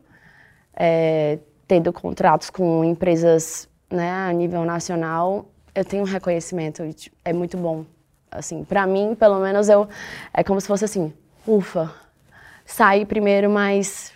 é, 0.74 1.38
tendo 1.68 1.92
contratos 1.92 2.50
com 2.50 2.84
empresas 2.84 3.68
né, 3.88 4.10
a 4.10 4.32
nível 4.32 4.64
nacional, 4.64 5.46
eu 5.72 5.84
tenho 5.84 6.02
um 6.02 6.06
reconhecimento, 6.06 6.82
é 7.24 7.32
muito 7.32 7.56
bom. 7.56 7.84
Assim, 8.28 8.64
para 8.64 8.86
mim, 8.86 9.14
pelo 9.14 9.38
menos, 9.38 9.68
eu 9.68 9.88
é 10.34 10.42
como 10.42 10.60
se 10.60 10.66
fosse 10.66 10.84
assim, 10.84 11.12
ufa, 11.46 11.92
saí 12.64 13.06
primeiro, 13.06 13.48
mas 13.48 14.12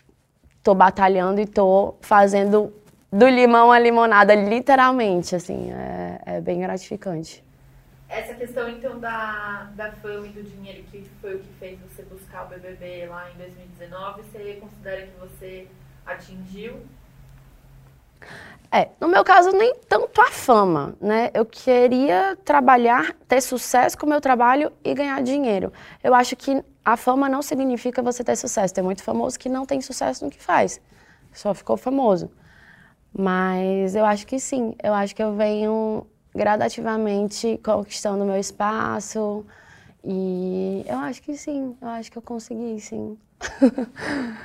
tô 0.64 0.74
batalhando 0.74 1.40
e 1.40 1.46
tô 1.46 1.94
fazendo 2.00 2.72
do 3.12 3.28
limão 3.28 3.70
à 3.70 3.78
limonada, 3.78 4.34
literalmente, 4.34 5.36
assim, 5.36 5.70
é, 5.72 6.20
é 6.26 6.40
bem 6.40 6.60
gratificante. 6.60 7.44
Essa 8.10 8.34
questão, 8.34 8.68
então, 8.68 8.98
da, 8.98 9.70
da 9.76 9.92
fama 9.92 10.26
e 10.26 10.30
do 10.30 10.42
dinheiro, 10.42 10.82
que 10.90 11.08
foi 11.20 11.36
o 11.36 11.38
que 11.38 11.52
fez 11.60 11.78
você 11.78 12.02
buscar 12.02 12.44
o 12.44 12.48
BBB 12.48 13.06
lá 13.06 13.30
em 13.30 13.36
2019, 13.36 14.22
você 14.22 14.58
considera 14.60 15.06
que 15.06 15.20
você 15.20 15.68
atingiu? 16.04 16.82
É, 18.72 18.88
no 19.00 19.06
meu 19.06 19.22
caso, 19.22 19.52
nem 19.52 19.76
tanto 19.88 20.20
a 20.20 20.26
fama, 20.26 20.96
né? 21.00 21.30
Eu 21.32 21.46
queria 21.46 22.36
trabalhar, 22.44 23.14
ter 23.28 23.40
sucesso 23.40 23.96
com 23.96 24.06
o 24.06 24.08
meu 24.08 24.20
trabalho 24.20 24.72
e 24.82 24.92
ganhar 24.92 25.22
dinheiro. 25.22 25.72
Eu 26.02 26.12
acho 26.12 26.34
que 26.34 26.64
a 26.84 26.96
fama 26.96 27.28
não 27.28 27.42
significa 27.42 28.02
você 28.02 28.24
ter 28.24 28.34
sucesso. 28.34 28.74
Tem 28.74 28.82
muito 28.82 29.04
famoso 29.04 29.38
que 29.38 29.48
não 29.48 29.64
tem 29.64 29.80
sucesso 29.80 30.24
no 30.24 30.32
que 30.32 30.42
faz, 30.42 30.80
só 31.32 31.54
ficou 31.54 31.76
famoso. 31.76 32.28
Mas 33.16 33.94
eu 33.94 34.04
acho 34.04 34.26
que 34.26 34.40
sim, 34.40 34.74
eu 34.82 34.94
acho 34.94 35.14
que 35.14 35.22
eu 35.22 35.36
venho 35.36 36.06
gradativamente 36.34 37.58
conquistando 37.64 38.24
meu 38.24 38.38
espaço 38.38 39.44
e 40.04 40.84
eu 40.86 40.98
acho 40.98 41.22
que 41.22 41.36
sim, 41.36 41.76
eu 41.80 41.88
acho 41.88 42.10
que 42.10 42.18
eu 42.18 42.22
consegui 42.22 42.80
sim. 42.80 43.18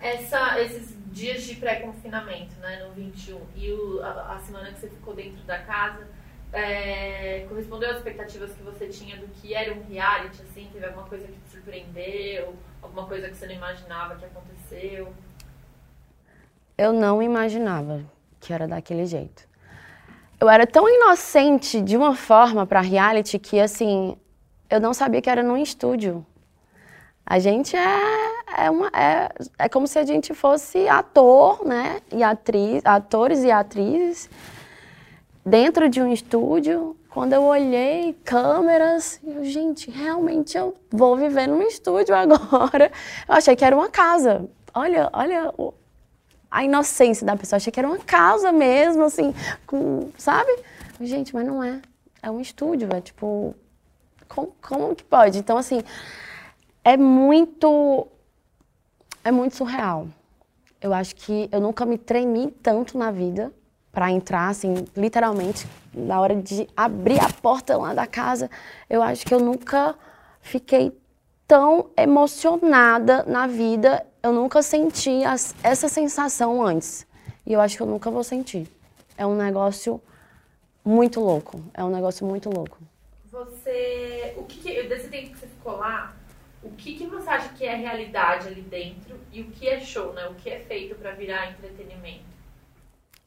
Essa, 0.00 0.60
esses 0.60 0.96
dias 1.12 1.42
de 1.42 1.56
pré-confinamento, 1.56 2.54
né, 2.60 2.84
no 2.84 2.92
21, 2.92 3.40
e 3.56 3.72
o, 3.72 4.00
a, 4.00 4.36
a, 4.36 4.38
semana 4.38 4.70
que 4.72 4.78
você 4.78 4.88
ficou 4.88 5.12
dentro 5.12 5.42
da 5.42 5.58
casa, 5.58 6.06
é, 6.52 7.44
correspondeu 7.48 7.90
às 7.90 7.96
expectativas 7.96 8.52
que 8.52 8.62
você 8.62 8.86
tinha 8.88 9.16
do 9.16 9.26
que 9.26 9.54
era 9.54 9.74
um 9.74 9.82
reality, 9.90 10.40
assim? 10.42 10.70
Teve 10.72 10.86
alguma 10.86 11.04
coisa 11.08 11.26
que 11.26 11.32
te 11.32 11.50
surpreendeu? 11.50 12.54
Alguma 12.80 13.06
coisa 13.06 13.28
que 13.28 13.36
você 13.36 13.46
não 13.46 13.54
imaginava 13.54 14.14
que 14.14 14.24
aconteceu? 14.24 15.12
Eu 16.76 16.92
não 16.92 17.20
imaginava 17.20 18.04
que 18.38 18.52
era 18.52 18.68
daquele 18.68 19.04
jeito. 19.04 19.47
Eu 20.40 20.48
era 20.48 20.66
tão 20.66 20.88
inocente 20.88 21.80
de 21.80 21.96
uma 21.96 22.14
forma 22.14 22.64
para 22.64 22.80
reality 22.80 23.40
que, 23.40 23.58
assim, 23.58 24.16
eu 24.70 24.80
não 24.80 24.94
sabia 24.94 25.20
que 25.20 25.28
era 25.28 25.42
num 25.42 25.56
estúdio. 25.56 26.24
A 27.26 27.40
gente 27.40 27.76
é, 27.76 28.00
é, 28.56 28.70
uma, 28.70 28.86
é, 28.88 29.28
é 29.58 29.68
como 29.68 29.88
se 29.88 29.98
a 29.98 30.04
gente 30.04 30.32
fosse 30.34 30.88
ator, 30.88 31.66
né? 31.66 32.00
E 32.12 32.22
atriz, 32.22 32.82
atores 32.86 33.42
e 33.42 33.50
atrizes 33.50 34.30
dentro 35.44 35.88
de 35.88 36.00
um 36.00 36.12
estúdio. 36.12 36.96
Quando 37.10 37.32
eu 37.32 37.42
olhei 37.42 38.16
câmeras, 38.24 39.20
eu, 39.24 39.44
gente, 39.44 39.90
realmente 39.90 40.56
eu 40.56 40.74
vou 40.88 41.16
viver 41.16 41.48
num 41.48 41.62
estúdio 41.62 42.14
agora. 42.16 42.92
Eu 43.28 43.34
achei 43.34 43.56
que 43.56 43.64
era 43.64 43.74
uma 43.74 43.88
casa. 43.88 44.48
Olha, 44.72 45.10
olha 45.12 45.52
a 46.50 46.64
inocência 46.64 47.26
da 47.26 47.36
pessoa. 47.36 47.58
Achei 47.58 47.72
que 47.72 47.78
era 47.78 47.88
uma 47.88 47.98
casa 47.98 48.52
mesmo, 48.52 49.04
assim, 49.04 49.34
com, 49.66 50.10
sabe? 50.16 50.50
Gente, 51.00 51.34
mas 51.34 51.46
não 51.46 51.62
é. 51.62 51.80
É 52.22 52.30
um 52.30 52.40
estúdio, 52.40 52.88
é 52.92 53.00
tipo. 53.00 53.54
Como, 54.28 54.52
como 54.60 54.94
que 54.94 55.04
pode? 55.04 55.38
Então, 55.38 55.56
assim, 55.56 55.82
é 56.84 56.96
muito. 56.96 58.06
É 59.24 59.30
muito 59.30 59.56
surreal. 59.56 60.08
Eu 60.80 60.94
acho 60.94 61.14
que 61.16 61.48
eu 61.50 61.60
nunca 61.60 61.84
me 61.84 61.98
tremi 61.98 62.50
tanto 62.62 62.96
na 62.96 63.10
vida 63.10 63.52
para 63.90 64.10
entrar, 64.10 64.48
assim, 64.48 64.86
literalmente, 64.96 65.66
na 65.92 66.20
hora 66.20 66.36
de 66.36 66.68
abrir 66.76 67.20
a 67.20 67.32
porta 67.32 67.76
lá 67.76 67.92
da 67.94 68.06
casa. 68.06 68.48
Eu 68.88 69.02
acho 69.02 69.26
que 69.26 69.34
eu 69.34 69.40
nunca 69.40 69.96
fiquei 70.40 70.96
tão 71.48 71.90
emocionada 71.96 73.24
na 73.24 73.46
vida 73.46 74.06
eu 74.22 74.32
nunca 74.32 74.60
senti 74.60 75.24
as, 75.24 75.54
essa 75.62 75.88
sensação 75.88 76.62
antes. 76.62 77.06
E 77.46 77.54
eu 77.54 77.60
acho 77.60 77.76
que 77.76 77.82
eu 77.82 77.86
nunca 77.86 78.10
vou 78.10 78.22
sentir. 78.22 78.68
É 79.16 79.26
um 79.26 79.34
negócio 79.34 80.00
muito 80.84 81.20
louco. 81.20 81.62
É 81.72 81.82
um 81.82 81.88
negócio 81.88 82.26
muito 82.26 82.50
louco. 82.50 82.78
Você. 83.30 84.34
O 84.36 84.44
que, 84.44 84.60
que 84.60 84.82
desse 84.82 85.08
tempo 85.08 85.32
que 85.32 85.38
você 85.38 85.46
ficou 85.46 85.76
lá, 85.78 86.14
o 86.62 86.70
que, 86.72 86.94
que 86.94 87.06
você 87.06 87.30
acha 87.30 87.48
que 87.50 87.64
é 87.64 87.74
realidade 87.74 88.48
ali 88.48 88.60
dentro 88.60 89.18
e 89.32 89.40
o 89.40 89.50
que 89.50 89.66
é 89.68 89.80
show, 89.80 90.12
né? 90.12 90.26
O 90.28 90.34
que 90.34 90.50
é 90.50 90.60
feito 90.60 90.94
para 90.96 91.12
virar 91.12 91.50
entretenimento? 91.50 92.24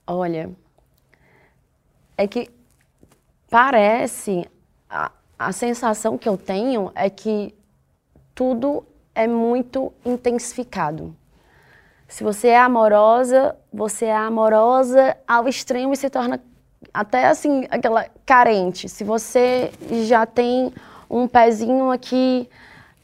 Olha, 0.06 0.52
é 2.18 2.28
que 2.28 2.50
parece. 3.50 4.48
A, 4.90 5.12
a 5.40 5.52
sensação 5.52 6.18
que 6.18 6.30
eu 6.30 6.38
tenho 6.38 6.92
é 6.94 7.10
que 7.10 7.56
tudo 8.42 8.84
é 9.14 9.28
muito 9.28 9.94
intensificado. 10.04 11.16
Se 12.08 12.24
você 12.24 12.48
é 12.48 12.60
amorosa, 12.60 13.56
você 13.72 14.06
é 14.06 14.16
amorosa 14.16 15.16
ao 15.28 15.48
extremo 15.48 15.94
e 15.94 15.96
se 15.96 16.10
torna 16.10 16.42
até 16.92 17.28
assim, 17.28 17.68
aquela 17.70 18.08
carente. 18.26 18.90
Se 18.90 19.04
você 19.04 19.72
já 20.08 20.26
tem 20.26 20.74
um 21.08 21.28
pezinho 21.28 21.92
aqui 21.92 22.50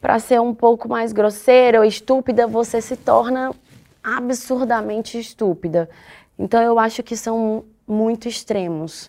para 0.00 0.18
ser 0.18 0.40
um 0.40 0.52
pouco 0.52 0.88
mais 0.88 1.12
grosseira 1.12 1.78
ou 1.78 1.84
estúpida, 1.84 2.44
você 2.48 2.80
se 2.80 2.96
torna 2.96 3.54
absurdamente 4.02 5.20
estúpida. 5.20 5.88
Então 6.36 6.60
eu 6.60 6.80
acho 6.80 7.00
que 7.04 7.16
são 7.16 7.64
muito 7.86 8.26
extremos. 8.26 9.08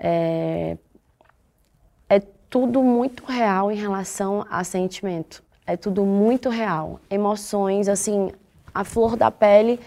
É, 0.00 0.76
é 2.08 2.18
tudo 2.50 2.82
muito 2.82 3.24
real 3.24 3.70
em 3.70 3.76
relação 3.76 4.44
a 4.50 4.64
sentimento. 4.64 5.43
É 5.66 5.76
tudo 5.76 6.04
muito 6.04 6.48
real. 6.48 7.00
Emoções, 7.10 7.88
assim, 7.88 8.30
a 8.74 8.84
flor 8.84 9.16
da 9.16 9.30
pele. 9.30 9.80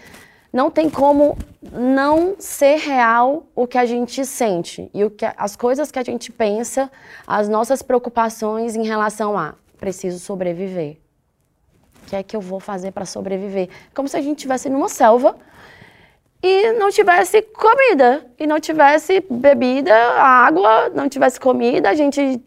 Não 0.52 0.70
tem 0.70 0.88
como 0.88 1.36
não 1.72 2.34
ser 2.38 2.76
real 2.78 3.46
o 3.54 3.66
que 3.66 3.76
a 3.76 3.84
gente 3.84 4.24
sente 4.24 4.90
e 4.94 5.04
o 5.04 5.10
que, 5.10 5.24
as 5.36 5.54
coisas 5.54 5.90
que 5.92 5.98
a 5.98 6.02
gente 6.02 6.32
pensa, 6.32 6.90
as 7.26 7.48
nossas 7.48 7.82
preocupações 7.82 8.74
em 8.74 8.82
relação 8.82 9.38
a 9.38 9.54
preciso 9.78 10.18
sobreviver. 10.18 10.96
O 12.02 12.06
que 12.06 12.16
é 12.16 12.22
que 12.22 12.34
eu 12.34 12.40
vou 12.40 12.58
fazer 12.58 12.90
para 12.92 13.04
sobreviver? 13.04 13.68
Como 13.94 14.08
se 14.08 14.16
a 14.16 14.20
gente 14.20 14.38
estivesse 14.38 14.70
numa 14.70 14.88
selva 14.88 15.36
e 16.42 16.72
não 16.72 16.90
tivesse 16.90 17.42
comida, 17.42 18.26
e 18.38 18.46
não 18.46 18.58
tivesse 18.58 19.20
bebida, 19.28 19.94
água, 19.94 20.88
não 20.90 21.08
tivesse 21.08 21.38
comida, 21.38 21.90
a 21.90 21.94
gente 21.94 22.40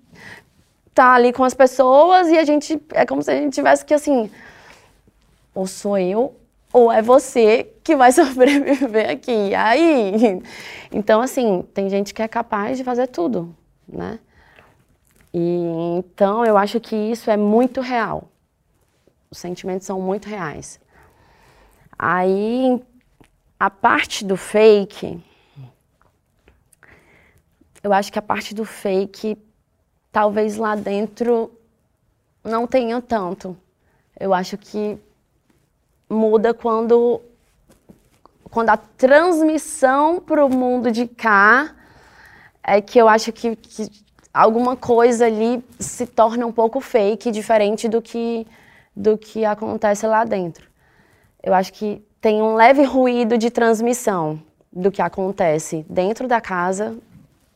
tá 0.94 1.14
ali 1.14 1.32
com 1.32 1.44
as 1.44 1.54
pessoas 1.54 2.28
e 2.28 2.38
a 2.38 2.44
gente 2.44 2.82
é 2.92 3.06
como 3.06 3.22
se 3.22 3.32
a 3.32 3.36
gente 3.36 3.54
tivesse 3.54 3.86
que 3.86 3.94
assim, 3.94 4.30
ou 5.54 5.66
sou 5.68 5.98
eu 5.98 6.36
ou 6.74 6.92
é 6.92 7.02
você 7.02 7.70
que 7.84 7.96
vai 7.96 8.12
sobreviver 8.14 9.10
aqui. 9.10 9.54
Aí, 9.56 10.42
então 10.92 11.22
assim, 11.22 11.64
tem 11.74 11.90
gente 11.90 12.14
que 12.14 12.22
é 12.22 12.28
capaz 12.28 12.78
de 12.78 12.84
fazer 12.84 13.08
tudo, 13.08 13.56
né? 13.88 14.20
E 15.34 15.98
então 15.98 16.46
eu 16.46 16.58
acho 16.58 16.80
que 16.80 16.96
isso 16.96 17.30
é 17.30 17.38
muito 17.38 17.82
real. 17.82 18.30
Os 19.30 19.38
sentimentos 19.38 19.88
são 19.88 20.00
muito 20.02 20.28
reais. 20.28 20.80
Aí 21.98 22.82
a 23.60 23.70
parte 23.70 24.26
do 24.26 24.36
fake, 24.36 25.24
eu 27.84 27.94
acho 27.94 28.12
que 28.12 28.20
a 28.20 28.22
parte 28.22 28.54
do 28.54 28.66
fake, 28.66 29.38
talvez 30.12 30.58
lá 30.58 30.76
dentro 30.76 31.52
não 32.44 32.68
tenha 32.68 33.02
tanto. 33.02 33.56
Eu 34.20 34.34
acho 34.34 34.58
que 34.58 34.98
muda 36.10 36.54
quando, 36.54 37.22
quando 38.50 38.70
a 38.70 38.78
transmissão 38.78 40.20
para 40.20 40.46
o 40.46 40.50
mundo 40.50 40.92
de 40.92 41.08
cá 41.08 41.74
é 42.64 42.82
que 42.82 43.00
eu 43.00 43.08
acho 43.08 43.32
que, 43.32 43.56
que 43.56 43.90
alguma 44.34 44.76
coisa 44.76 45.26
ali 45.26 45.64
se 45.80 46.06
torna 46.06 46.46
um 46.46 46.52
pouco 46.52 46.80
fake, 46.80 47.32
diferente 47.32 47.88
do 47.88 48.02
que, 48.02 48.46
do 48.96 49.18
que 49.18 49.46
acontece 49.46 50.06
lá 50.06 50.24
dentro. 50.24 50.70
Eu 51.42 51.54
acho 51.54 51.74
que 51.74 52.04
tem 52.20 52.42
um 52.42 52.54
leve 52.54 52.84
ruído 52.84 53.38
de 53.38 53.50
transmissão 53.50 54.40
do 54.72 54.92
que 54.92 55.02
acontece 55.02 55.86
dentro 55.90 56.28
da 56.28 56.40
casa 56.40 56.96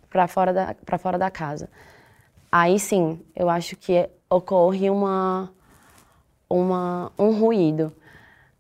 para 0.10 0.28
fora 0.28 0.52
da, 0.52 0.76
para 0.86 0.98
fora 0.98 1.18
da 1.18 1.30
casa. 1.30 1.70
Aí 2.58 2.80
sim, 2.80 3.20
eu 3.36 3.50
acho 3.50 3.76
que 3.76 4.10
ocorre 4.30 4.90
uma, 4.90 5.52
uma, 6.50 7.12
um 7.20 7.32
ruído. 7.32 7.92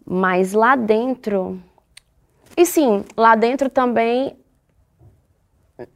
Mas 0.05 0.51
lá 0.51 0.75
dentro. 0.75 1.61
E 2.57 2.65
sim, 2.65 3.05
lá 3.15 3.35
dentro 3.35 3.69
também. 3.69 4.37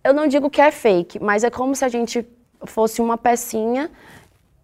Eu 0.03 0.13
não 0.13 0.27
digo 0.27 0.49
que 0.49 0.61
é 0.61 0.71
fake, 0.71 1.21
mas 1.21 1.43
é 1.43 1.49
como 1.49 1.75
se 1.75 1.83
a 1.83 1.89
gente 1.89 2.25
fosse 2.63 3.01
uma 3.01 3.17
pecinha 3.17 3.91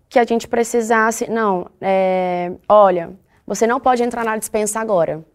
que 0.08 0.20
a 0.20 0.24
gente 0.24 0.48
precisasse. 0.48 1.30
Não, 1.30 1.68
é, 1.82 2.54
olha, 2.70 3.18
você 3.46 3.68
não 3.68 3.82
pode 3.82 4.02
entrar 4.04 4.24
na 4.24 4.38
dispensa 4.38 4.80
agora 4.80 5.26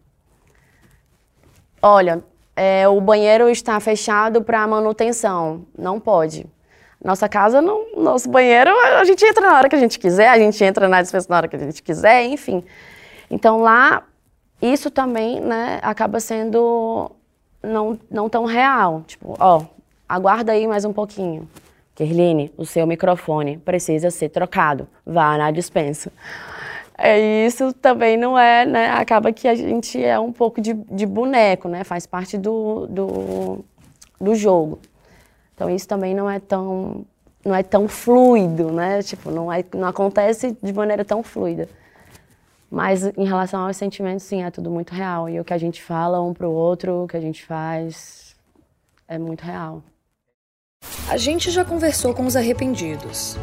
olha, 1.81 2.23
é, 2.55 2.87
o 2.87 3.01
banheiro 3.01 3.49
está 3.49 3.79
fechado 3.79 4.43
para 4.43 4.67
manutenção, 4.67 5.65
não 5.77 5.99
pode. 5.99 6.45
Nossa 7.03 7.27
casa, 7.27 7.61
nosso 7.61 8.29
banheiro, 8.29 8.69
a 8.69 9.03
gente 9.03 9.25
entra 9.25 9.41
na 9.41 9.57
hora 9.57 9.67
que 9.67 9.75
a 9.75 9.79
gente 9.79 9.97
quiser, 9.97 10.29
a 10.29 10.37
gente 10.37 10.63
entra 10.63 10.87
na 10.87 11.01
dispensa 11.01 11.27
na 11.29 11.37
hora 11.37 11.47
que 11.47 11.55
a 11.55 11.59
gente 11.59 11.81
quiser, 11.81 12.25
enfim. 12.25 12.63
Então 13.29 13.59
lá, 13.61 14.03
isso 14.61 14.91
também, 14.91 15.39
né, 15.39 15.79
acaba 15.81 16.19
sendo 16.19 17.11
não, 17.63 17.99
não 18.09 18.29
tão 18.29 18.45
real. 18.45 19.03
Tipo, 19.07 19.35
ó, 19.39 19.63
aguarda 20.07 20.51
aí 20.51 20.67
mais 20.67 20.85
um 20.85 20.93
pouquinho. 20.93 21.49
Kerline, 21.95 22.51
o 22.57 22.65
seu 22.65 22.85
microfone 22.85 23.57
precisa 23.57 24.11
ser 24.11 24.29
trocado. 24.29 24.87
Vá 25.05 25.37
na 25.37 25.51
dispensa. 25.51 26.11
É, 26.97 27.47
isso 27.47 27.73
também 27.73 28.15
não 28.15 28.37
é, 28.37 28.65
né? 28.65 28.91
Acaba 28.91 29.31
que 29.31 29.47
a 29.47 29.55
gente 29.55 30.01
é 30.03 30.19
um 30.19 30.31
pouco 30.31 30.61
de, 30.61 30.73
de 30.73 31.05
boneco, 31.05 31.67
né? 31.67 31.83
Faz 31.83 32.05
parte 32.05 32.37
do, 32.37 32.85
do, 32.87 33.65
do 34.19 34.35
jogo. 34.35 34.79
Então 35.61 35.69
isso 35.69 35.87
também 35.87 36.15
não 36.15 36.27
é 36.27 36.39
tão 36.39 37.05
não 37.45 37.53
é 37.53 37.61
tão 37.61 37.87
fluido, 37.87 38.71
né? 38.71 39.03
Tipo, 39.03 39.29
não, 39.29 39.53
é, 39.53 39.63
não 39.75 39.87
acontece 39.87 40.57
de 40.61 40.73
maneira 40.73 41.05
tão 41.05 41.21
fluida. 41.21 41.69
Mas 42.69 43.03
em 43.15 43.25
relação 43.25 43.67
aos 43.67 43.77
sentimentos, 43.77 44.23
sim, 44.23 44.43
é 44.43 44.49
tudo 44.49 44.71
muito 44.71 44.91
real. 44.91 45.29
E 45.29 45.39
o 45.39 45.43
que 45.45 45.53
a 45.53 45.59
gente 45.59 45.81
fala 45.83 46.19
um 46.19 46.33
pro 46.33 46.49
outro, 46.49 47.03
o 47.03 47.07
que 47.07 47.15
a 47.15 47.21
gente 47.21 47.45
faz, 47.45 48.35
é 49.07 49.19
muito 49.19 49.41
real. 49.41 49.83
A 51.07 51.17
gente 51.17 51.51
já 51.51 51.63
conversou 51.63 52.11
com 52.15 52.25
os 52.25 52.35
arrependidos. 52.35 53.37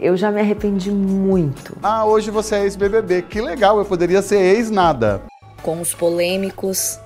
Eu 0.00 0.16
já 0.16 0.30
me 0.30 0.40
arrependi 0.40 0.90
muito. 0.90 1.76
Ah, 1.82 2.06
hoje 2.06 2.30
você 2.30 2.54
é 2.56 2.62
ex-BBB. 2.62 3.22
Que 3.22 3.42
legal, 3.42 3.76
eu 3.76 3.84
poderia 3.84 4.22
ser 4.22 4.38
ex-nada. 4.38 5.20
Com 5.62 5.82
os 5.82 5.94
polêmicos. 5.94 6.98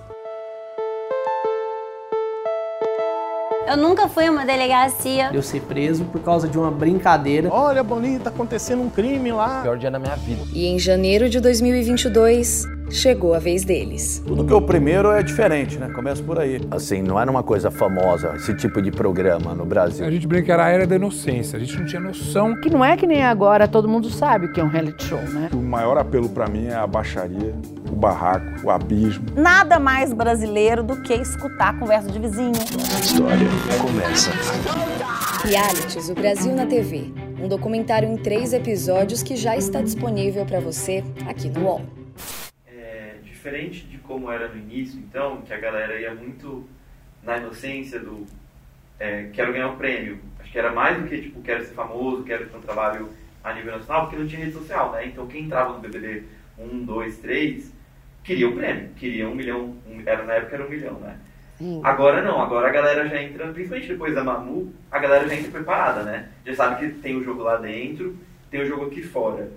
Eu 3.68 3.76
nunca 3.76 4.08
fui 4.08 4.26
a 4.26 4.30
uma 4.30 4.46
delegacia. 4.46 5.30
Eu 5.30 5.42
ser 5.42 5.60
preso 5.60 6.02
por 6.06 6.22
causa 6.22 6.48
de 6.48 6.56
uma 6.56 6.70
brincadeira. 6.70 7.50
Olha, 7.52 7.82
Boninho, 7.82 8.18
tá 8.18 8.30
acontecendo 8.30 8.82
um 8.82 8.88
crime 8.88 9.30
lá. 9.30 9.60
Pior 9.60 9.76
dia 9.76 9.90
da 9.90 9.98
minha 9.98 10.16
vida. 10.16 10.40
E 10.54 10.64
em 10.64 10.78
janeiro 10.78 11.28
de 11.28 11.38
2022, 11.38 12.64
chegou 12.90 13.34
a 13.34 13.38
vez 13.38 13.64
deles. 13.64 14.22
Tudo 14.26 14.44
que 14.44 14.52
é 14.52 14.56
o 14.56 14.62
primeiro 14.62 15.10
é 15.10 15.22
diferente, 15.22 15.78
né? 15.78 15.88
Começa 15.90 16.22
por 16.22 16.38
aí. 16.38 16.60
Assim, 16.70 17.02
não 17.02 17.20
era 17.20 17.30
uma 17.30 17.42
coisa 17.42 17.70
famosa 17.70 18.34
esse 18.36 18.54
tipo 18.54 18.80
de 18.80 18.90
programa 18.90 19.54
no 19.54 19.64
Brasil. 19.64 20.06
A 20.06 20.10
gente 20.10 20.26
brinca 20.26 20.46
que 20.46 20.52
era 20.52 20.64
a 20.64 20.68
era 20.68 20.86
da 20.86 20.96
inocência, 20.96 21.56
a 21.56 21.60
gente 21.60 21.78
não 21.78 21.86
tinha 21.86 22.00
noção. 22.00 22.58
Que 22.60 22.70
não 22.70 22.84
é 22.84 22.96
que 22.96 23.06
nem 23.06 23.24
agora 23.24 23.68
todo 23.68 23.88
mundo 23.88 24.10
sabe 24.10 24.48
que 24.48 24.60
é 24.60 24.64
um 24.64 24.68
reality 24.68 25.04
show, 25.04 25.20
né? 25.20 25.50
O 25.52 25.56
maior 25.56 25.98
apelo 25.98 26.28
para 26.28 26.48
mim 26.48 26.66
é 26.66 26.74
a 26.74 26.86
baixaria, 26.86 27.54
o 27.90 27.96
barraco, 27.96 28.66
o 28.66 28.70
abismo. 28.70 29.26
Nada 29.36 29.78
mais 29.78 30.12
brasileiro 30.12 30.82
do 30.82 30.96
que 31.02 31.14
escutar 31.14 31.70
a 31.70 31.74
conversa 31.74 32.10
de 32.10 32.18
vizinho. 32.18 32.52
A 32.96 33.00
história 33.00 33.48
começa 33.80 34.30
Realities, 35.44 36.08
o 36.08 36.14
Brasil 36.14 36.54
na 36.54 36.66
TV. 36.66 37.12
Um 37.40 37.46
documentário 37.48 38.08
em 38.08 38.16
três 38.16 38.52
episódios 38.52 39.22
que 39.22 39.36
já 39.36 39.56
está 39.56 39.80
disponível 39.80 40.44
para 40.44 40.60
você 40.60 41.04
aqui 41.26 41.48
no 41.48 41.64
UOL 41.64 41.97
diferente 43.48 43.86
de 43.86 43.98
como 43.98 44.30
era 44.30 44.48
no 44.48 44.56
início, 44.56 44.98
então, 44.98 45.40
que 45.42 45.52
a 45.52 45.58
galera 45.58 45.98
ia 45.98 46.14
muito 46.14 46.68
na 47.22 47.38
inocência 47.38 47.98
do 47.98 48.26
é, 49.00 49.30
quero 49.32 49.52
ganhar 49.52 49.68
um 49.68 49.76
prêmio. 49.76 50.20
Acho 50.40 50.52
que 50.52 50.58
era 50.58 50.72
mais 50.72 51.00
do 51.00 51.08
que, 51.08 51.20
tipo, 51.20 51.40
quero 51.40 51.64
ser 51.64 51.74
famoso, 51.74 52.24
quero 52.24 52.46
ter 52.46 52.56
um 52.56 52.60
trabalho 52.60 53.08
a 53.42 53.54
nível 53.54 53.72
nacional, 53.72 54.02
porque 54.02 54.16
não 54.16 54.26
tinha 54.26 54.44
rede 54.44 54.52
social, 54.52 54.92
né? 54.92 55.06
Então, 55.06 55.26
quem 55.26 55.44
entrava 55.44 55.72
no 55.72 55.80
BBB 55.80 56.24
1, 56.58 56.84
2, 56.84 57.18
3, 57.18 57.72
queria 58.24 58.48
o 58.48 58.54
prêmio, 58.54 58.90
queria 58.96 59.28
um 59.28 59.34
milhão, 59.34 59.76
um, 59.86 60.02
era, 60.04 60.24
na 60.24 60.34
época 60.34 60.56
era 60.56 60.66
um 60.66 60.70
milhão, 60.70 60.94
né? 60.94 61.16
Sim. 61.56 61.80
Agora 61.82 62.22
não, 62.22 62.40
agora 62.40 62.68
a 62.68 62.72
galera 62.72 63.08
já 63.08 63.20
entra, 63.20 63.48
principalmente 63.48 63.88
depois 63.88 64.14
da 64.14 64.22
Mamu, 64.22 64.72
a 64.90 64.98
galera 64.98 65.28
já 65.28 65.34
entra 65.34 65.50
preparada, 65.50 66.02
né? 66.02 66.28
Já 66.44 66.54
sabe 66.54 66.76
que 66.80 67.00
tem 67.00 67.16
o 67.16 67.24
jogo 67.24 67.42
lá 67.42 67.56
dentro, 67.56 68.16
tem 68.50 68.60
o 68.62 68.66
jogo 68.66 68.86
aqui 68.86 69.02
fora. 69.02 69.50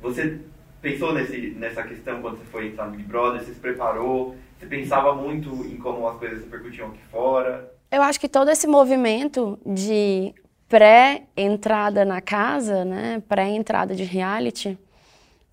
Você 0.00 0.38
pensou 0.80 1.12
nesse, 1.12 1.50
nessa 1.58 1.82
questão 1.82 2.20
quando 2.20 2.38
você 2.38 2.44
foi 2.44 2.68
entrar 2.68 2.86
no 2.86 2.92
Big 2.92 3.04
Brother? 3.04 3.42
Você 3.42 3.52
se 3.52 3.60
preparou? 3.60 4.36
Você 4.58 4.66
pensava 4.66 5.14
muito 5.14 5.50
em 5.66 5.76
como 5.76 6.06
as 6.08 6.18
coisas 6.18 6.40
repercutiam 6.40 6.88
aqui 6.88 7.00
fora? 7.10 7.72
Eu 7.90 8.02
acho 8.02 8.20
que 8.20 8.28
todo 8.28 8.50
esse 8.50 8.66
movimento 8.66 9.58
de 9.66 10.34
pré-entrada 10.68 12.04
na 12.04 12.20
casa, 12.20 12.84
né, 12.84 13.22
pré-entrada 13.28 13.94
de 13.94 14.04
reality, 14.04 14.78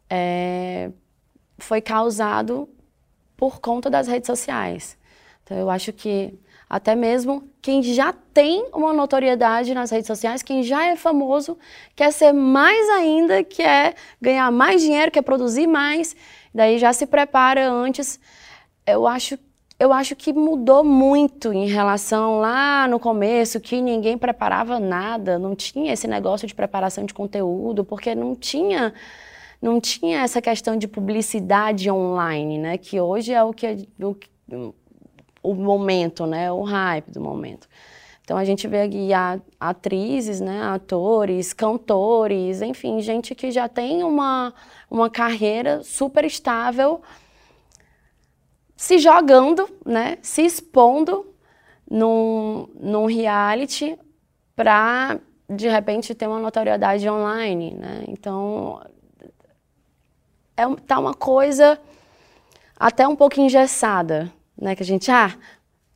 é, 0.10 0.92
foi 1.58 1.82
causado 1.82 2.70
por 3.36 3.60
conta 3.60 3.90
das 3.90 4.08
redes 4.08 4.28
sociais. 4.28 4.98
Então, 5.44 5.58
eu 5.58 5.70
acho 5.70 5.92
que 5.92 6.38
até 6.70 6.96
mesmo 6.96 7.50
quem 7.62 7.82
já 7.82 8.14
tem 8.34 8.66
uma 8.74 8.94
notoriedade 8.94 9.74
nas 9.74 9.90
redes 9.90 10.08
sociais, 10.08 10.44
quem 10.44 10.64
já 10.64 10.86
é 10.86 10.96
famoso, 10.96 11.58
quer 11.96 12.12
ser 12.12 12.34
mais 12.34 12.90
ainda, 12.90 13.44
quer 13.44 13.96
ganhar 14.22 14.52
mais 14.52 14.82
dinheiro, 14.82 15.12
quer 15.12 15.22
produzir 15.22 15.68
mais, 15.68 16.16
daí 16.54 16.78
já 16.78 16.92
se 16.92 17.06
prepara 17.06 17.70
antes. 17.70 18.20
Eu 18.86 19.08
acho 19.08 19.38
eu 19.80 19.94
acho 19.94 20.16
que 20.16 20.34
mudou 20.34 20.84
muito 20.84 21.54
em 21.54 21.68
relação 21.68 22.40
lá 22.40 22.88
no 22.88 23.00
começo, 23.00 23.60
que 23.60 23.80
ninguém 23.80 24.18
preparava 24.18 24.80
nada, 24.80 25.38
não 25.38 25.56
tinha 25.56 25.94
esse 25.94 26.08
negócio 26.08 26.48
de 26.48 26.56
preparação 26.56 27.06
de 27.06 27.14
conteúdo, 27.14 27.86
porque 27.86 28.16
não 28.16 28.36
tinha 28.36 28.94
não 29.62 29.80
tinha 29.80 30.22
essa 30.22 30.42
questão 30.42 30.78
de 30.78 30.88
publicidade 30.88 31.90
online, 31.90 32.58
né? 32.58 32.78
Que 32.78 33.00
hoje 33.00 33.34
é 33.34 33.44
o 33.44 33.54
que 33.54 33.88
o, 34.00 34.74
o 35.50 35.56
momento, 35.56 36.26
né? 36.26 36.52
O 36.52 36.64
hype 36.64 37.12
do 37.12 37.22
momento. 37.22 37.68
Então 38.28 38.38
a 38.38 38.44
gente 38.44 38.68
vê 38.68 38.82
aqui 38.82 39.10
atrizes, 39.58 40.42
né, 40.42 40.62
atores, 40.64 41.54
cantores, 41.54 42.62
enfim, 42.62 43.00
gente 43.00 43.34
que 43.34 43.52
já 43.52 43.70
tem 43.70 44.04
uma, 44.04 44.54
uma 44.92 45.10
carreira 45.10 45.82
super 45.82 46.26
estável 46.26 47.02
se 48.76 49.00
jogando, 49.00 49.66
né, 49.86 50.18
se 50.22 50.42
expondo 50.42 51.26
num, 51.90 52.68
num 52.78 53.06
reality 53.06 53.98
para 54.54 55.22
de 55.50 55.70
repente 55.70 56.14
ter 56.14 56.28
uma 56.28 56.40
notoriedade 56.40 57.10
online, 57.10 57.76
né? 57.76 58.04
Então 58.10 58.82
é 60.58 60.66
tá 60.86 61.00
uma 61.00 61.14
coisa 61.14 61.80
até 62.78 63.08
um 63.08 63.16
pouco 63.16 63.40
engessada, 63.40 64.30
né? 64.60 64.76
Que 64.76 64.84
a 64.84 64.86
gente 64.86 65.10
ah, 65.12 65.36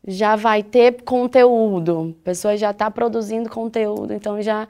já 0.08 0.36
vai 0.36 0.64
ter 0.64 1.04
conteúdo, 1.04 2.16
a 2.22 2.24
pessoa 2.26 2.58
já 2.58 2.72
está 2.72 2.90
produzindo 2.90 3.50
conteúdo, 3.50 4.14
então 4.14 4.42
já 4.42 4.68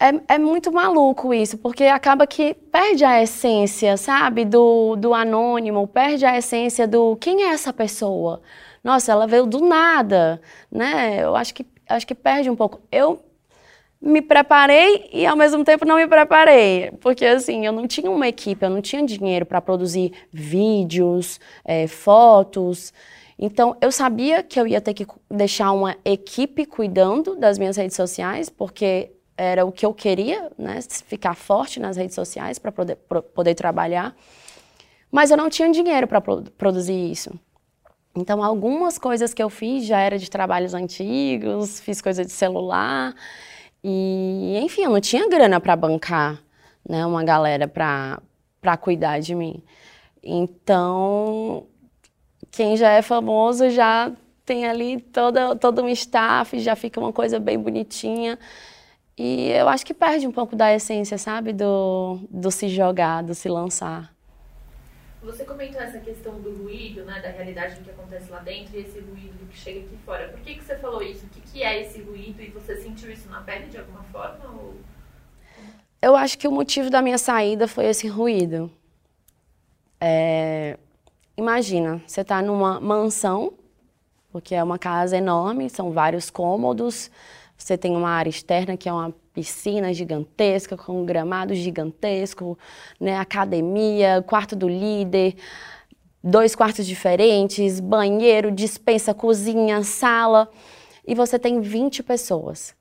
é, 0.00 0.34
é, 0.34 0.38
muito 0.38 0.72
maluco 0.72 1.32
isso, 1.32 1.56
porque 1.58 1.84
acaba 1.84 2.26
que 2.26 2.54
perde 2.54 3.04
a 3.04 3.22
essência, 3.22 3.96
sabe, 3.96 4.44
do, 4.44 4.96
do 4.96 5.14
anônimo, 5.14 5.86
perde 5.86 6.26
a 6.26 6.36
essência 6.36 6.88
do 6.88 7.16
quem 7.16 7.44
é 7.44 7.48
essa 7.52 7.72
pessoa. 7.72 8.42
Nossa, 8.82 9.12
ela 9.12 9.26
veio 9.28 9.46
do 9.46 9.60
nada, 9.60 10.40
né? 10.70 11.22
Eu 11.22 11.36
acho 11.36 11.54
que 11.54 11.64
acho 11.88 12.06
que 12.06 12.14
perde 12.14 12.50
um 12.50 12.56
pouco. 12.56 12.80
Eu 12.90 13.22
me 14.02 14.20
preparei 14.20 15.08
e 15.12 15.24
ao 15.24 15.36
mesmo 15.36 15.64
tempo 15.64 15.86
não 15.86 15.94
me 15.94 16.08
preparei, 16.08 16.90
porque 17.00 17.24
assim, 17.24 17.64
eu 17.64 17.72
não 17.72 17.86
tinha 17.86 18.10
uma 18.10 18.26
equipe, 18.26 18.66
eu 18.66 18.70
não 18.70 18.82
tinha 18.82 19.02
dinheiro 19.04 19.46
para 19.46 19.60
produzir 19.60 20.12
vídeos, 20.32 21.38
é, 21.64 21.86
fotos. 21.86 22.92
Então, 23.38 23.76
eu 23.80 23.92
sabia 23.92 24.42
que 24.42 24.58
eu 24.58 24.66
ia 24.66 24.80
ter 24.80 24.92
que 24.92 25.06
deixar 25.30 25.70
uma 25.70 25.96
equipe 26.04 26.66
cuidando 26.66 27.36
das 27.36 27.58
minhas 27.58 27.76
redes 27.76 27.96
sociais, 27.96 28.50
porque 28.50 29.12
era 29.36 29.64
o 29.64 29.70
que 29.70 29.86
eu 29.86 29.94
queria, 29.94 30.50
né, 30.58 30.80
ficar 31.06 31.34
forte 31.34 31.78
nas 31.78 31.96
redes 31.96 32.14
sociais 32.14 32.58
para 32.58 32.72
poder, 32.72 32.96
poder 33.34 33.54
trabalhar. 33.54 34.14
Mas 35.10 35.30
eu 35.30 35.36
não 35.36 35.48
tinha 35.48 35.70
dinheiro 35.70 36.08
para 36.08 36.20
produzir 36.20 37.10
isso. 37.10 37.30
Então, 38.14 38.42
algumas 38.42 38.98
coisas 38.98 39.32
que 39.32 39.42
eu 39.42 39.48
fiz 39.48 39.86
já 39.86 40.00
era 40.00 40.18
de 40.18 40.28
trabalhos 40.28 40.74
antigos, 40.74 41.80
fiz 41.80 42.00
coisa 42.02 42.24
de 42.24 42.32
celular. 42.32 43.14
E, 43.84 44.58
enfim, 44.62 44.84
eu 44.84 44.90
não 44.90 45.00
tinha 45.00 45.28
grana 45.28 45.60
para 45.60 45.74
bancar, 45.74 46.40
né, 46.88 47.04
uma 47.04 47.24
galera 47.24 47.66
para 47.66 48.76
cuidar 48.80 49.18
de 49.20 49.34
mim. 49.34 49.62
Então, 50.22 51.66
quem 52.50 52.76
já 52.76 52.92
é 52.92 53.02
famoso 53.02 53.70
já 53.70 54.12
tem 54.44 54.66
ali 54.66 55.00
toda, 55.00 55.56
todo 55.56 55.82
um 55.82 55.88
staff, 55.88 56.58
já 56.60 56.76
fica 56.76 57.00
uma 57.00 57.12
coisa 57.12 57.40
bem 57.40 57.58
bonitinha. 57.58 58.38
E 59.16 59.50
eu 59.50 59.68
acho 59.68 59.84
que 59.84 59.94
perde 59.94 60.26
um 60.26 60.32
pouco 60.32 60.56
da 60.56 60.72
essência, 60.72 61.18
sabe? 61.18 61.52
Do, 61.52 62.20
do 62.30 62.50
se 62.50 62.68
jogar, 62.68 63.22
do 63.22 63.34
se 63.34 63.48
lançar. 63.48 64.12
Você 65.22 65.44
comentou 65.44 65.80
essa 65.80 66.00
questão 66.00 66.40
do 66.40 66.64
ruído, 66.64 67.04
né, 67.04 67.20
da 67.20 67.28
realidade 67.28 67.76
do 67.76 67.84
que 67.84 67.90
acontece 67.90 68.28
lá 68.28 68.40
dentro 68.40 68.76
e 68.76 68.80
esse 68.80 68.98
ruído 68.98 69.48
que 69.48 69.56
chega 69.56 69.80
aqui 69.80 69.96
fora. 70.04 70.28
Por 70.28 70.40
que, 70.40 70.56
que 70.56 70.64
você 70.64 70.76
falou 70.76 71.00
isso? 71.00 71.24
O 71.26 71.28
que, 71.28 71.40
que 71.40 71.62
é 71.62 71.80
esse 71.80 72.02
ruído 72.02 72.42
e 72.42 72.50
você 72.50 72.76
sentiu 72.76 73.10
isso 73.10 73.28
na 73.28 73.40
pele 73.40 73.66
de 73.66 73.78
alguma 73.78 74.02
forma? 74.04 74.44
Ou... 74.50 74.74
Eu 76.00 76.16
acho 76.16 76.36
que 76.36 76.48
o 76.48 76.50
motivo 76.50 76.90
da 76.90 77.00
minha 77.00 77.18
saída 77.18 77.68
foi 77.68 77.86
esse 77.86 78.08
ruído. 78.08 78.68
É... 80.00 80.76
Imagina, 81.36 82.02
você 82.04 82.22
está 82.22 82.42
numa 82.42 82.80
mansão, 82.80 83.54
porque 84.32 84.56
é 84.56 84.62
uma 84.62 84.78
casa 84.78 85.16
enorme, 85.16 85.70
são 85.70 85.92
vários 85.92 86.30
cômodos, 86.30 87.10
você 87.62 87.78
tem 87.78 87.96
uma 87.96 88.10
área 88.10 88.28
externa 88.28 88.76
que 88.76 88.88
é 88.88 88.92
uma 88.92 89.14
piscina 89.32 89.94
gigantesca, 89.94 90.76
com 90.76 91.00
um 91.00 91.06
gramado 91.06 91.54
gigantesco, 91.54 92.58
né, 92.98 93.16
academia, 93.16 94.22
quarto 94.26 94.56
do 94.56 94.68
líder, 94.68 95.36
dois 96.22 96.54
quartos 96.56 96.86
diferentes, 96.86 97.78
banheiro, 97.78 98.50
dispensa, 98.50 99.14
cozinha, 99.14 99.82
sala, 99.84 100.50
e 101.06 101.14
você 101.14 101.38
tem 101.38 101.60
20 101.60 102.02
pessoas. 102.02 102.74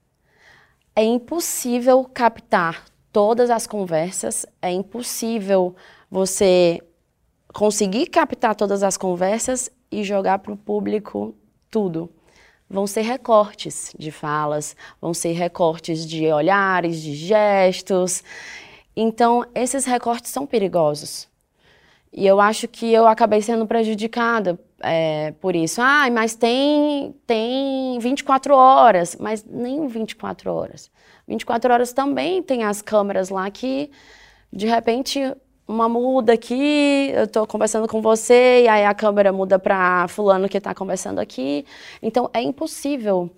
É 0.95 1.03
impossível 1.03 2.03
captar 2.03 2.85
todas 3.11 3.49
as 3.49 3.67
conversas, 3.67 4.45
é 4.61 4.71
impossível 4.71 5.75
você 6.09 6.81
conseguir 7.53 8.07
captar 8.07 8.55
todas 8.55 8.81
as 8.81 8.97
conversas 8.97 9.69
e 9.91 10.03
jogar 10.03 10.39
para 10.39 10.53
o 10.53 10.57
público 10.57 11.35
tudo 11.69 12.09
vão 12.71 12.87
ser 12.87 13.01
recortes 13.01 13.93
de 13.99 14.11
falas, 14.11 14.75
vão 15.01 15.13
ser 15.13 15.33
recortes 15.33 16.07
de 16.07 16.25
olhares, 16.31 17.01
de 17.01 17.13
gestos. 17.13 18.23
Então, 18.95 19.45
esses 19.53 19.85
recortes 19.85 20.31
são 20.31 20.45
perigosos. 20.45 21.29
E 22.13 22.25
eu 22.25 22.39
acho 22.39 22.67
que 22.67 22.91
eu 22.91 23.07
acabei 23.07 23.41
sendo 23.41 23.67
prejudicada 23.67 24.59
é, 24.79 25.31
por 25.39 25.55
isso. 25.55 25.81
Ah, 25.81 26.09
mas 26.11 26.33
tem, 26.33 27.13
tem 27.27 27.99
24 27.99 28.53
horas. 28.55 29.17
Mas 29.19 29.43
nem 29.43 29.87
24 29.87 30.53
horas. 30.53 30.89
24 31.27 31.73
horas 31.73 31.93
também 31.93 32.41
tem 32.41 32.63
as 32.63 32.81
câmeras 32.81 33.29
lá 33.29 33.49
que, 33.51 33.91
de 34.51 34.67
repente, 34.67 35.19
uma 35.71 35.87
muda 35.89 36.33
aqui, 36.33 37.11
eu 37.13 37.23
estou 37.23 37.47
conversando 37.47 37.87
com 37.87 38.01
você, 38.01 38.63
e 38.63 38.67
aí 38.67 38.85
a 38.85 38.93
câmera 38.93 39.31
muda 39.31 39.57
para 39.57 40.07
fulano 40.07 40.49
que 40.49 40.57
está 40.57 40.75
conversando 40.75 41.19
aqui. 41.19 41.65
Então 42.01 42.29
é 42.33 42.41
impossível 42.41 43.29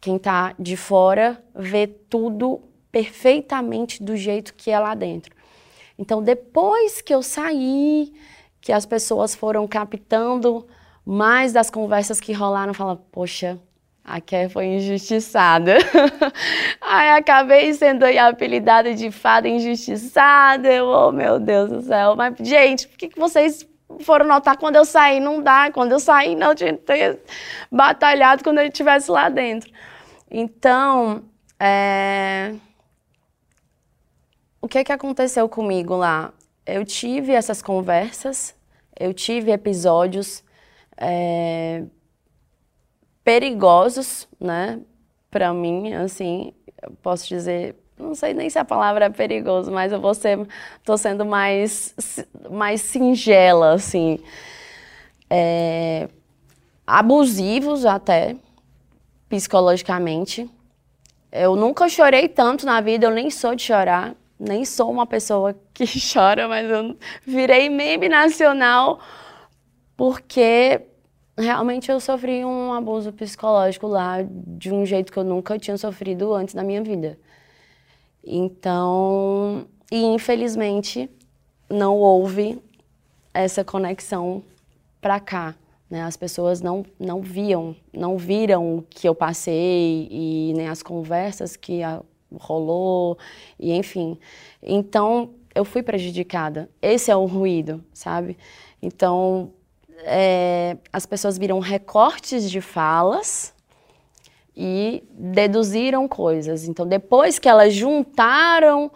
quem 0.00 0.16
está 0.16 0.54
de 0.58 0.76
fora 0.76 1.42
ver 1.54 2.04
tudo 2.10 2.60
perfeitamente 2.90 4.02
do 4.02 4.16
jeito 4.16 4.52
que 4.54 4.70
é 4.70 4.78
lá 4.78 4.94
dentro. 4.94 5.34
Então 5.98 6.22
depois 6.22 7.00
que 7.00 7.14
eu 7.14 7.22
saí, 7.22 8.12
que 8.60 8.72
as 8.72 8.84
pessoas 8.84 9.34
foram 9.34 9.66
captando 9.66 10.66
mais 11.04 11.52
das 11.52 11.70
conversas 11.70 12.20
que 12.20 12.32
rolaram, 12.32 12.74
fala, 12.74 12.96
poxa, 13.10 13.58
a 14.04 14.20
Ké 14.20 14.48
foi 14.48 14.66
injustiçada. 14.66 15.76
Aí 16.80 17.10
acabei 17.10 17.72
sendo 17.72 18.04
aí 18.04 18.18
apelidada 18.18 18.94
de 18.94 19.10
fada 19.10 19.48
injustiçada. 19.48 20.68
Eu, 20.68 20.86
oh 20.86 21.12
meu 21.12 21.38
Deus 21.38 21.70
do 21.70 21.82
céu. 21.82 22.16
Mas, 22.16 22.34
gente, 22.40 22.88
por 22.88 22.96
que, 22.98 23.08
que 23.08 23.18
vocês 23.18 23.66
foram 24.00 24.26
notar 24.26 24.56
quando 24.56 24.76
eu 24.76 24.84
saí? 24.84 25.20
Não 25.20 25.40
dá. 25.40 25.70
Quando 25.70 25.92
eu 25.92 26.00
saí, 26.00 26.34
não 26.34 26.54
tinha 26.54 26.76
ter 26.76 27.20
batalhado 27.70 28.42
quando 28.42 28.58
ele 28.58 28.68
estivesse 28.68 29.10
lá 29.10 29.28
dentro. 29.28 29.70
Então, 30.28 31.22
é... 31.60 32.54
o 34.60 34.66
que, 34.66 34.82
que 34.82 34.92
aconteceu 34.92 35.48
comigo 35.48 35.94
lá? 35.94 36.32
Eu 36.66 36.84
tive 36.84 37.32
essas 37.32 37.62
conversas, 37.62 38.54
eu 38.98 39.14
tive 39.14 39.52
episódios. 39.52 40.42
É 40.96 41.84
perigosos, 43.24 44.28
né? 44.40 44.80
Para 45.30 45.52
mim, 45.52 45.94
assim, 45.94 46.52
posso 47.02 47.28
dizer, 47.28 47.76
não 47.98 48.14
sei 48.14 48.34
nem 48.34 48.50
se 48.50 48.58
a 48.58 48.64
palavra 48.64 49.06
é 49.06 49.10
perigoso, 49.10 49.70
mas 49.70 49.92
eu 49.92 50.00
vou 50.00 50.14
ser, 50.14 50.38
tô 50.84 50.96
sendo 50.96 51.24
mais, 51.24 51.94
mais 52.50 52.80
singela, 52.80 53.74
assim. 53.74 54.18
É, 55.30 56.08
abusivos 56.86 57.86
até, 57.86 58.36
psicologicamente. 59.28 60.50
Eu 61.30 61.56
nunca 61.56 61.88
chorei 61.88 62.28
tanto 62.28 62.66
na 62.66 62.80
vida, 62.80 63.06
eu 63.06 63.10
nem 63.10 63.30
sou 63.30 63.54
de 63.54 63.62
chorar, 63.62 64.14
nem 64.38 64.64
sou 64.64 64.90
uma 64.90 65.06
pessoa 65.06 65.54
que 65.72 65.86
chora, 66.12 66.48
mas 66.48 66.68
eu 66.68 66.96
virei 67.24 67.70
meme 67.70 68.08
nacional 68.08 69.00
porque 69.96 70.82
realmente 71.36 71.90
eu 71.90 71.98
sofri 72.00 72.44
um 72.44 72.72
abuso 72.72 73.12
psicológico 73.12 73.86
lá 73.86 74.18
de 74.22 74.72
um 74.72 74.84
jeito 74.84 75.12
que 75.12 75.18
eu 75.18 75.24
nunca 75.24 75.58
tinha 75.58 75.76
sofrido 75.76 76.32
antes 76.34 76.54
na 76.54 76.62
minha 76.62 76.82
vida. 76.82 77.18
Então, 78.24 79.66
e 79.90 80.02
infelizmente 80.04 81.10
não 81.68 81.96
houve 81.98 82.62
essa 83.34 83.64
conexão 83.64 84.42
para 85.00 85.18
cá. 85.18 85.54
Né? 85.90 86.02
As 86.02 86.16
pessoas 86.16 86.60
não, 86.60 86.84
não 86.98 87.20
viam, 87.20 87.74
não 87.92 88.16
viram 88.16 88.78
o 88.78 88.82
que 88.82 89.08
eu 89.08 89.14
passei 89.14 90.08
e 90.10 90.52
nem 90.56 90.68
as 90.68 90.82
conversas 90.82 91.56
que 91.56 91.82
a, 91.82 92.02
rolou, 92.34 93.18
e 93.58 93.72
enfim. 93.72 94.18
Então, 94.62 95.34
eu 95.54 95.64
fui 95.64 95.82
prejudicada. 95.82 96.70
Esse 96.80 97.10
é 97.10 97.16
o 97.16 97.26
ruído, 97.26 97.84
sabe? 97.92 98.38
Então, 98.80 99.52
é, 100.04 100.76
as 100.92 101.06
pessoas 101.06 101.38
viram 101.38 101.58
recortes 101.58 102.50
de 102.50 102.60
falas 102.60 103.54
e 104.56 105.02
deduziram 105.10 106.06
coisas. 106.06 106.68
Então, 106.68 106.86
depois 106.86 107.38
que 107.38 107.48
elas 107.48 107.72
juntaram 107.74 108.90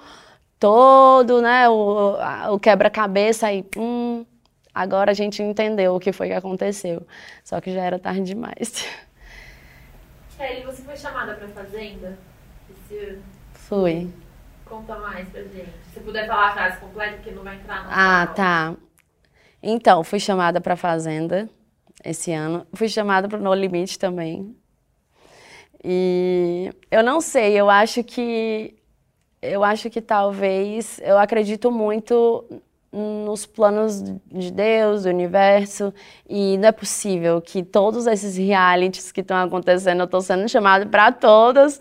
todo 0.59 1.41
né, 1.41 1.69
o, 1.69 2.17
o 2.53 2.59
quebra-cabeça 2.59 3.53
e 3.53 3.65
hum, 3.77 4.25
agora 4.75 5.11
a 5.11 5.15
gente 5.15 5.43
entendeu 5.43 5.95
o 5.95 6.01
que 6.01 6.13
foi 6.13 6.29
que 6.29 6.35
aconteceu. 6.35 7.07
Só 7.45 7.61
que 7.61 7.73
já 7.73 7.83
era 7.83 7.99
tarde 7.99 8.23
demais. 8.23 8.87
Kelly, 10.37 10.63
você 10.65 10.83
foi 10.83 10.97
chamada 10.97 11.35
para 11.35 11.49
Fazenda 11.49 12.19
esse 12.71 12.99
ano? 12.99 13.23
Fui. 13.55 14.11
Conta 14.67 14.99
mais 14.99 15.29
pra 15.29 15.43
gente. 15.43 15.71
Se 15.95 16.01
puder 16.01 16.27
falar 16.27 16.49
a 16.49 16.53
frase 16.53 16.79
completa, 16.79 17.15
porque 17.15 17.31
não 17.31 17.43
vai 17.43 17.57
entrar 17.57 17.85
no 17.85 17.91
Ah, 17.91 18.27
tá. 18.27 18.75
Então, 19.69 20.05
fui 20.05 20.21
chamada 20.21 20.61
para 20.61 20.77
Fazenda 20.77 21.51
esse 22.05 22.31
ano. 22.33 22.65
Fui 22.73 22.89
chamada 22.89 23.27
para 23.27 23.37
No 23.37 23.53
Limite 23.53 23.99
também. 23.99 24.57
E 25.83 26.71
eu 26.89 27.03
não 27.03 27.21
sei, 27.21 27.55
eu 27.55 27.69
acho 27.69 28.05
que 28.05 28.77
eu 29.43 29.65
acho 29.65 29.91
que 29.91 30.01
talvez 30.01 31.01
eu 31.03 31.19
acredito 31.19 31.71
muito 31.71 32.45
nos 32.93 33.45
planos 33.45 34.01
de 34.01 34.53
Deus, 34.53 35.03
do 35.03 35.09
universo, 35.09 35.93
e 36.29 36.57
não 36.59 36.69
é 36.69 36.73
possível 36.73 37.41
que 37.41 37.63
todos 37.63 38.07
esses 38.07 38.37
realities 38.37 39.11
que 39.11 39.21
estão 39.21 39.37
acontecendo, 39.37 40.01
eu 40.01 40.05
estou 40.05 40.21
sendo 40.21 40.49
chamada 40.49 40.87
para 40.87 41.11
todas, 41.11 41.81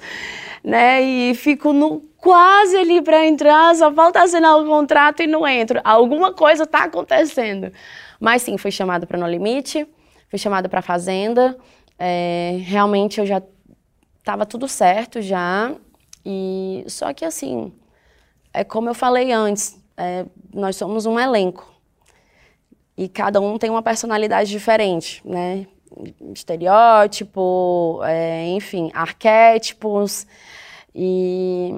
né? 0.64 1.02
E 1.02 1.36
fico 1.36 1.72
no, 1.72 2.04
quase 2.26 2.76
ali 2.76 3.04
para 3.04 3.24
entrar, 3.24 3.76
só 3.76 3.94
falta 3.94 4.24
assinar 4.24 4.58
o 4.58 4.66
contrato 4.66 5.22
e 5.22 5.28
não 5.28 5.48
entro. 5.48 5.80
Alguma 5.84 6.34
coisa 6.34 6.64
está 6.64 6.86
acontecendo. 6.86 7.72
Mas 8.20 8.42
sim, 8.42 8.58
fui 8.58 8.72
chamada 8.72 9.06
para 9.06 9.20
No 9.20 9.28
Limite, 9.28 9.88
fui 10.28 10.40
chamada 10.40 10.68
para 10.68 10.82
Fazenda. 10.82 11.56
É, 12.00 12.58
realmente 12.64 13.20
eu 13.20 13.28
já 13.28 13.44
estava 14.18 14.44
tudo 14.44 14.68
certo 14.68 15.22
já. 15.22 15.72
E 16.26 16.84
só 16.88 17.14
que 17.14 17.24
assim, 17.24 17.72
é 18.52 18.64
como 18.64 18.90
eu 18.90 18.96
falei 18.96 19.32
antes, 19.32 19.80
é, 19.96 20.26
nós 20.52 20.78
somos 20.78 21.06
um 21.06 21.20
elenco. 21.20 21.72
E 22.98 23.08
cada 23.08 23.40
um 23.40 23.60
tem 23.60 23.70
uma 23.70 23.84
personalidade 23.84 24.50
diferente, 24.50 25.22
né? 25.24 25.68
Estereótipo, 26.34 28.02
é, 28.04 28.48
enfim, 28.48 28.90
arquétipos. 28.96 30.26
E 30.96 31.76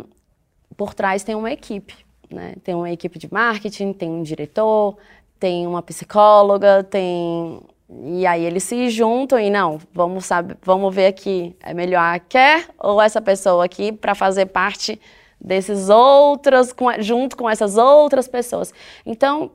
por 0.78 0.94
trás 0.94 1.24
tem 1.24 1.36
uma 1.36 1.52
equipe, 1.52 1.94
né? 2.30 2.54
Tem 2.64 2.76
uma 2.76 2.92
equipe 2.92 3.20
de 3.20 3.28
marketing, 3.34 3.92
tem 3.92 4.10
um 4.10 4.22
diretor, 4.24 4.96
tem 5.40 5.68
uma 5.68 5.82
psicóloga, 5.82 6.84
tem 6.84 7.60
e 7.90 8.28
aí 8.28 8.44
eles 8.44 8.64
se 8.64 8.90
juntam 8.90 9.40
e 9.40 9.50
não, 9.50 9.80
vamos 9.94 10.26
saber, 10.26 10.58
vamos 10.62 10.94
ver 10.94 11.08
aqui, 11.08 11.56
é 11.64 11.74
melhor 11.74 12.02
a 12.02 12.20
quer 12.20 12.68
ou 12.78 13.02
essa 13.02 13.22
pessoa 13.22 13.64
aqui 13.64 13.94
para 13.94 14.14
fazer 14.14 14.48
parte 14.48 15.00
desses 15.40 15.88
outros, 15.88 16.74
junto 17.00 17.38
com 17.38 17.50
essas 17.50 17.78
outras 17.78 18.28
pessoas. 18.28 18.74
Então, 19.06 19.52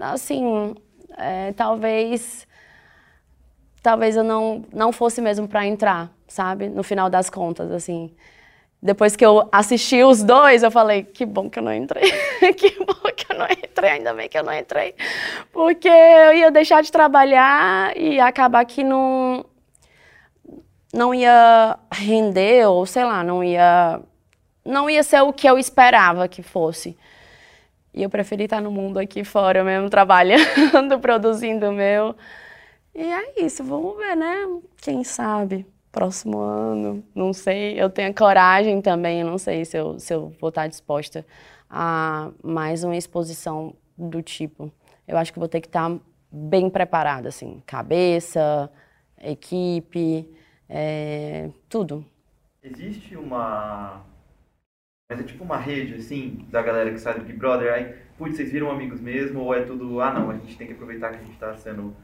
assim, 0.00 0.74
é, 1.16 1.52
talvez, 1.52 2.46
talvez 3.82 4.16
eu 4.16 4.24
não, 4.24 4.64
não 4.72 4.90
fosse 4.90 5.20
mesmo 5.20 5.46
para 5.46 5.64
entrar, 5.66 6.10
sabe? 6.26 6.68
No 6.68 6.82
final 6.82 7.08
das 7.08 7.30
contas, 7.30 7.70
assim. 7.70 8.12
Depois 8.82 9.16
que 9.16 9.24
eu 9.24 9.48
assisti 9.50 10.02
os 10.04 10.22
dois, 10.22 10.62
eu 10.62 10.70
falei, 10.70 11.02
que 11.02 11.24
bom 11.24 11.50
que 11.50 11.58
eu 11.58 11.62
não 11.62 11.74
entrei. 11.74 12.04
que 12.56 12.76
bom 12.84 13.10
que 13.16 13.32
eu 13.32 13.38
não 13.38 13.46
entrei, 13.46 13.90
ainda 13.90 14.14
bem 14.14 14.28
que 14.28 14.38
eu 14.38 14.44
não 14.44 14.52
entrei. 14.52 14.94
Porque 15.52 15.88
eu 15.88 16.34
ia 16.34 16.50
deixar 16.50 16.82
de 16.82 16.92
trabalhar 16.92 17.96
e 17.96 18.20
acabar 18.20 18.64
que 18.64 18.84
não, 18.84 19.44
não 20.92 21.14
ia 21.14 21.78
render, 21.92 22.66
ou 22.68 22.86
sei 22.86 23.04
lá, 23.04 23.24
não 23.24 23.42
ia 23.42 24.00
não 24.66 24.90
ia 24.90 25.02
ser 25.02 25.22
o 25.22 25.32
que 25.32 25.48
eu 25.48 25.58
esperava 25.58 26.26
que 26.26 26.42
fosse. 26.42 26.98
E 27.94 28.02
eu 28.02 28.10
preferi 28.10 28.44
estar 28.44 28.60
no 28.60 28.70
mundo 28.70 28.98
aqui 28.98 29.24
fora 29.24 29.64
mesmo, 29.64 29.88
trabalhando, 29.88 30.98
produzindo 31.00 31.70
o 31.70 31.72
meu. 31.72 32.14
E 32.94 33.00
é 33.00 33.44
isso, 33.44 33.64
vamos 33.64 33.96
ver, 33.96 34.16
né? 34.16 34.34
Quem 34.78 35.04
sabe, 35.04 35.66
próximo 35.96 36.38
ano, 36.38 37.02
não 37.14 37.32
sei. 37.32 37.80
Eu 37.80 37.88
tenho 37.88 38.12
coragem 38.14 38.82
também, 38.82 39.24
não 39.24 39.38
sei 39.38 39.64
se 39.64 39.78
eu, 39.78 39.98
se 39.98 40.12
eu 40.12 40.30
vou 40.38 40.50
estar 40.50 40.66
disposta 40.66 41.24
a 41.70 42.30
mais 42.44 42.84
uma 42.84 42.94
exposição 42.94 43.74
do 43.96 44.20
tipo. 44.20 44.70
Eu 45.08 45.16
acho 45.16 45.32
que 45.32 45.38
vou 45.38 45.48
ter 45.48 45.62
que 45.62 45.68
estar 45.68 45.90
bem 46.30 46.68
preparada, 46.68 47.30
assim, 47.30 47.62
cabeça, 47.64 48.70
equipe, 49.22 50.28
é, 50.68 51.48
tudo. 51.66 52.04
Existe 52.62 53.16
uma 53.16 54.04
mas 55.08 55.20
é 55.20 55.22
tipo 55.22 55.44
uma 55.44 55.56
rede, 55.56 55.94
assim, 55.94 56.44
da 56.50 56.60
galera 56.60 56.90
que 56.90 56.98
sai 56.98 57.14
do 57.14 57.24
Big 57.24 57.38
Brother, 57.38 57.72
aí, 57.72 57.94
putz, 58.18 58.36
vocês 58.36 58.50
viram 58.50 58.70
amigos 58.70 59.00
mesmo, 59.00 59.40
ou 59.40 59.54
é 59.54 59.62
tudo, 59.62 60.00
ah 60.00 60.12
não, 60.12 60.28
a 60.30 60.34
gente 60.34 60.58
tem 60.58 60.66
que 60.66 60.72
aproveitar 60.72 61.10
que 61.10 61.16
a 61.16 61.20
gente 61.20 61.32
está 61.32 61.54
sendo 61.54 61.96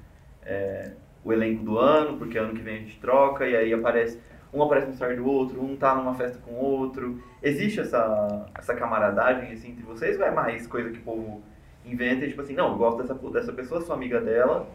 é, 0.43 0.93
o 1.25 1.33
elenco 1.33 1.65
do 1.65 1.79
ano, 1.79 2.19
porque 2.19 2.39
ano 2.39 2.55
que 2.55 2.63
vem 2.63 2.77
a 2.77 2.81
gente 2.81 2.99
troca, 2.99 3.47
e 3.47 3.57
aí 3.57 3.73
aparece, 3.73 4.21
um 4.53 4.63
aparece 4.63 4.89
no 4.89 4.93
story 4.93 5.17
do 5.17 5.27
outro, 5.27 5.63
um 5.63 5.77
tá 5.77 5.95
numa 5.95 6.15
festa 6.15 6.39
com 6.39 6.53
o 6.53 6.65
outro. 6.65 7.23
Existe 7.43 7.81
essa, 7.81 8.47
essa 8.55 8.75
camaradagem, 8.75 9.53
assim, 9.53 9.71
entre 9.71 9.85
vocês, 9.85 10.19
ou 10.19 10.27
é 10.27 10.31
mais 10.31 10.67
coisa 10.67 10.91
que 10.91 10.99
o 10.99 11.03
povo 11.03 11.43
inventa, 11.85 12.25
e, 12.25 12.29
tipo 12.29 12.43
assim, 12.43 12.55
não, 12.55 12.73
eu 12.73 12.79
gosto 12.79 13.03
dessa, 13.03 13.15
dessa 13.15 13.53
pessoa, 13.53 13.81
sou 13.81 13.95
amiga 13.95 14.21
dela, 14.21 14.67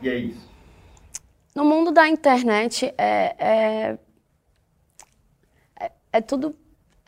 e 0.00 0.08
é 0.08 0.14
isso? 0.14 0.48
No 1.54 1.64
mundo 1.64 1.90
da 1.90 2.08
internet, 2.08 2.92
é, 2.96 3.34
é, 3.38 3.98
é, 5.80 5.90
é 6.12 6.20
tudo 6.20 6.54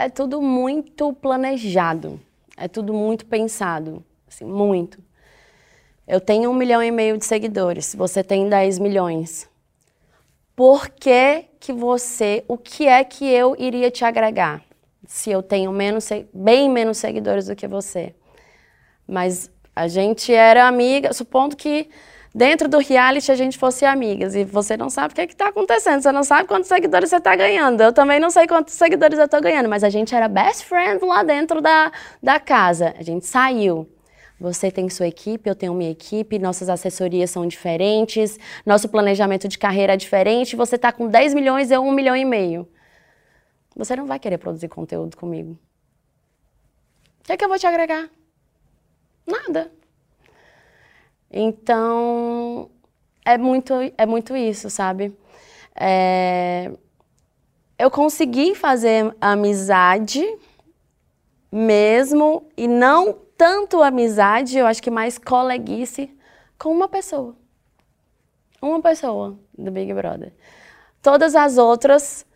é 0.00 0.08
tudo 0.08 0.40
muito 0.40 1.12
planejado, 1.12 2.18
é 2.56 2.66
tudo 2.66 2.94
muito 2.94 3.26
pensado, 3.26 4.02
assim, 4.26 4.46
muito. 4.46 4.98
Eu 6.11 6.20
tenho 6.20 6.51
um 6.51 6.55
milhão 6.55 6.83
e 6.83 6.90
meio 6.90 7.16
de 7.16 7.25
seguidores, 7.25 7.94
você 7.94 8.25
tem 8.25 8.49
10 8.49 8.81
milhões. 8.81 9.49
Por 10.57 10.88
que 10.88 11.44
que 11.61 11.73
você, 11.73 12.44
o 12.49 12.59
que 12.59 12.88
é 12.88 13.05
que 13.05 13.25
eu 13.25 13.55
iria 13.57 13.92
te 13.92 14.05
agregar 14.05 14.61
se 15.07 15.31
eu 15.31 15.40
tenho 15.40 15.70
menos, 15.70 16.09
bem 16.35 16.68
menos 16.68 16.99
seguidores 16.99 17.46
do 17.46 17.55
que 17.55 17.68
você? 17.68 18.12
Mas 19.07 19.53
a 19.75 19.87
gente 19.87 20.35
era 20.35 20.66
amiga, 20.66 21.12
supondo 21.12 21.55
que 21.55 21.88
dentro 22.35 22.68
do 22.68 22.79
reality 22.79 23.31
a 23.31 23.37
gente 23.37 23.57
fosse 23.57 23.85
amigas 23.85 24.35
e 24.35 24.42
você 24.42 24.77
não 24.77 24.90
sabe 24.90 25.12
o 25.12 25.14
que 25.14 25.20
é 25.20 25.25
está 25.27 25.46
acontecendo, 25.51 26.03
você 26.03 26.11
não 26.11 26.25
sabe 26.25 26.49
quantos 26.49 26.66
seguidores 26.66 27.09
você 27.09 27.18
está 27.18 27.37
ganhando. 27.37 27.81
Eu 27.81 27.92
também 27.92 28.18
não 28.18 28.31
sei 28.31 28.49
quantos 28.49 28.75
seguidores 28.75 29.16
eu 29.16 29.27
estou 29.27 29.40
ganhando, 29.40 29.68
mas 29.68 29.85
a 29.85 29.88
gente 29.88 30.12
era 30.12 30.27
best 30.27 30.64
friend 30.64 31.05
lá 31.05 31.23
dentro 31.23 31.61
da, 31.61 31.92
da 32.20 32.40
casa. 32.40 32.96
A 32.99 33.03
gente 33.05 33.25
saiu. 33.27 33.88
Você 34.40 34.70
tem 34.70 34.88
sua 34.88 35.07
equipe, 35.07 35.50
eu 35.50 35.55
tenho 35.55 35.74
minha 35.74 35.90
equipe, 35.90 36.38
nossas 36.38 36.70
assessorias 36.70 37.31
são 37.31 37.46
diferentes, 37.46 38.38
nosso 38.64 38.88
planejamento 38.88 39.46
de 39.46 39.59
carreira 39.59 39.92
é 39.92 39.96
diferente. 39.98 40.57
Você 40.57 40.76
está 40.76 40.90
com 40.90 41.07
10 41.07 41.35
milhões, 41.35 41.70
eu 41.70 41.83
1 41.83 41.92
milhão 41.92 42.16
e 42.16 42.24
meio. 42.24 42.66
Você 43.76 43.94
não 43.94 44.07
vai 44.07 44.18
querer 44.18 44.38
produzir 44.38 44.68
conteúdo 44.68 45.14
comigo. 45.14 45.59
O 47.20 47.24
que 47.24 47.33
é 47.33 47.37
que 47.37 47.44
eu 47.44 47.48
vou 47.50 47.59
te 47.59 47.66
agregar? 47.66 48.09
Nada. 49.26 49.70
Então, 51.31 52.70
é 53.24 53.37
muito, 53.37 53.74
é 53.96 54.07
muito 54.07 54.35
isso, 54.35 54.70
sabe? 54.70 55.14
É, 55.76 56.72
eu 57.79 57.90
consegui 57.90 58.55
fazer 58.55 59.14
amizade 59.20 60.26
mesmo, 61.53 62.48
e 62.57 62.66
não 62.66 63.18
tanto 63.40 63.83
amizade, 63.83 64.59
eu 64.59 64.66
acho 64.66 64.83
que 64.83 64.90
mais 64.90 65.16
coleguice 65.16 66.14
com 66.59 66.68
uma 66.68 66.87
pessoa. 66.87 67.35
Uma 68.61 68.83
pessoa 68.83 69.38
do 69.57 69.70
Big 69.70 69.94
Brother. 69.94 70.31
Todas 71.00 71.35
as 71.35 71.57
outras, 71.57 72.26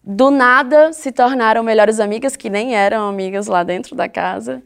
do 0.00 0.30
nada, 0.30 0.92
se 0.92 1.10
tornaram 1.10 1.64
melhores 1.64 1.98
amigas, 1.98 2.36
que 2.36 2.48
nem 2.48 2.76
eram 2.76 3.08
amigas 3.08 3.48
lá 3.48 3.64
dentro 3.64 3.96
da 3.96 4.08
casa 4.08 4.62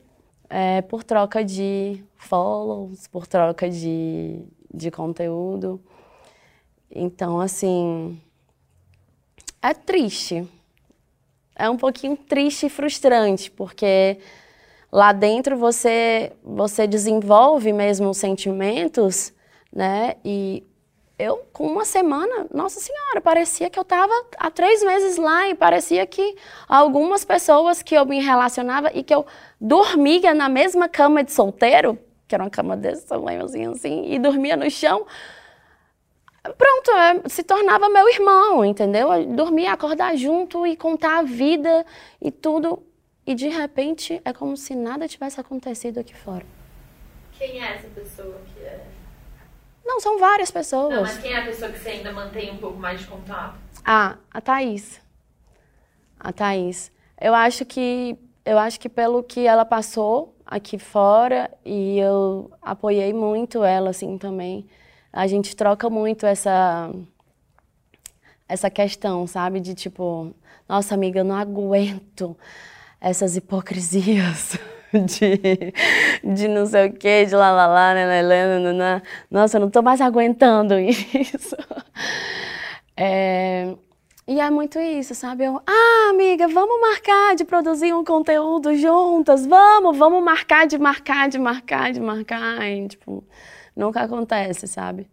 é, 0.50 0.82
por 0.82 1.02
troca 1.02 1.42
de 1.42 2.04
follows, 2.16 3.06
por 3.06 3.26
troca 3.26 3.70
de, 3.70 4.44
de 4.74 4.90
conteúdo. 4.90 5.80
Então, 6.90 7.40
assim, 7.40 8.20
é 9.62 9.72
triste. 9.72 10.46
É 11.54 11.70
um 11.70 11.78
pouquinho 11.78 12.14
triste 12.14 12.66
e 12.66 12.68
frustrante, 12.68 13.50
porque 13.50 14.18
lá 14.96 15.12
dentro 15.12 15.58
você, 15.58 16.32
você 16.42 16.86
desenvolve 16.86 17.70
mesmo 17.70 18.14
sentimentos, 18.14 19.30
né? 19.70 20.14
E 20.24 20.64
eu, 21.18 21.44
com 21.52 21.66
uma 21.66 21.84
semana, 21.84 22.46
nossa 22.50 22.80
senhora, 22.80 23.20
parecia 23.20 23.68
que 23.68 23.78
eu 23.78 23.82
estava 23.82 24.10
há 24.38 24.50
três 24.50 24.82
meses 24.82 25.18
lá 25.18 25.50
e 25.50 25.54
parecia 25.54 26.06
que 26.06 26.34
algumas 26.66 27.26
pessoas 27.26 27.82
que 27.82 27.94
eu 27.94 28.06
me 28.06 28.22
relacionava 28.22 28.90
e 28.94 29.02
que 29.02 29.14
eu 29.14 29.26
dormia 29.60 30.32
na 30.32 30.48
mesma 30.48 30.88
cama 30.88 31.22
de 31.22 31.30
solteiro, 31.30 31.98
que 32.26 32.34
era 32.34 32.42
uma 32.42 32.50
cama 32.50 32.74
desse 32.74 33.06
tamanhozinho 33.06 33.72
assim, 33.72 34.10
e 34.10 34.18
dormia 34.18 34.56
no 34.56 34.70
chão. 34.70 35.04
Pronto, 36.56 36.90
é, 36.92 37.28
se 37.28 37.42
tornava 37.42 37.90
meu 37.90 38.08
irmão, 38.08 38.64
entendeu? 38.64 39.26
Dormia, 39.26 39.74
acordar 39.74 40.16
junto 40.16 40.66
e 40.66 40.74
contar 40.74 41.18
a 41.18 41.22
vida 41.22 41.84
e 42.18 42.30
tudo. 42.30 42.82
E 43.26 43.34
de 43.34 43.48
repente 43.48 44.20
é 44.24 44.32
como 44.32 44.56
se 44.56 44.74
nada 44.74 45.08
tivesse 45.08 45.40
acontecido 45.40 45.98
aqui 45.98 46.14
fora. 46.14 46.46
Quem 47.32 47.60
é 47.60 47.74
essa 47.74 47.88
pessoa 47.88 48.40
que 48.54 48.60
é? 48.60 48.86
Não, 49.84 50.00
são 50.00 50.18
várias 50.18 50.50
pessoas. 50.50 50.94
Não, 50.94 51.02
mas 51.02 51.18
quem 51.18 51.32
é 51.32 51.40
a 51.40 51.44
pessoa 51.44 51.70
que 51.70 51.78
você 51.78 51.88
ainda 51.90 52.12
mantém 52.12 52.52
um 52.52 52.58
pouco 52.58 52.78
mais 52.78 53.00
de 53.00 53.06
contato? 53.06 53.56
Ah, 53.84 54.16
a 54.32 54.40
Thaís. 54.40 55.00
A 56.18 56.32
Thaís. 56.32 56.92
Eu 57.20 57.34
acho 57.34 57.64
que 57.64 58.16
eu 58.44 58.58
acho 58.58 58.78
que 58.78 58.88
pelo 58.88 59.22
que 59.24 59.44
ela 59.44 59.64
passou 59.64 60.36
aqui 60.46 60.78
fora 60.78 61.50
e 61.64 61.98
eu 61.98 62.50
apoiei 62.62 63.12
muito 63.12 63.64
ela 63.64 63.90
assim 63.90 64.16
também. 64.18 64.68
A 65.12 65.26
gente 65.26 65.56
troca 65.56 65.90
muito 65.90 66.26
essa 66.26 66.92
essa 68.48 68.70
questão, 68.70 69.26
sabe, 69.26 69.58
de 69.58 69.74
tipo, 69.74 70.32
nossa 70.68 70.94
amiga, 70.94 71.18
eu 71.20 71.24
não 71.24 71.34
aguento 71.34 72.36
essas 73.00 73.36
hipocrisias 73.36 74.58
de, 74.92 75.72
de 76.34 76.48
não 76.48 76.66
sei 76.66 76.88
o 76.88 76.92
que, 76.92 77.26
de 77.26 77.34
lá 77.34 77.50
lá 77.52 77.66
lá, 77.66 77.94
né, 77.94 78.22
né, 78.22 78.72
né. 78.72 79.02
Nossa, 79.30 79.56
eu 79.56 79.60
não 79.60 79.70
tô 79.70 79.82
mais 79.82 80.00
aguentando 80.00 80.78
isso. 80.80 81.56
É, 82.96 83.74
e 84.28 84.40
é 84.40 84.50
muito 84.50 84.80
isso, 84.80 85.14
sabe? 85.14 85.44
Eu, 85.44 85.62
ah, 85.64 86.10
amiga, 86.10 86.48
vamos 86.48 86.80
marcar 86.80 87.36
de 87.36 87.44
produzir 87.44 87.94
um 87.94 88.02
conteúdo 88.02 88.74
juntas, 88.74 89.46
vamos, 89.46 89.96
vamos 89.96 90.20
marcar 90.20 90.66
de 90.66 90.76
marcar, 90.76 91.28
de 91.28 91.38
marcar, 91.38 91.92
de 91.92 92.00
marcar. 92.00 92.60
E, 92.66 92.88
tipo, 92.88 93.22
nunca 93.76 94.00
acontece, 94.00 94.66
sabe? 94.66 95.08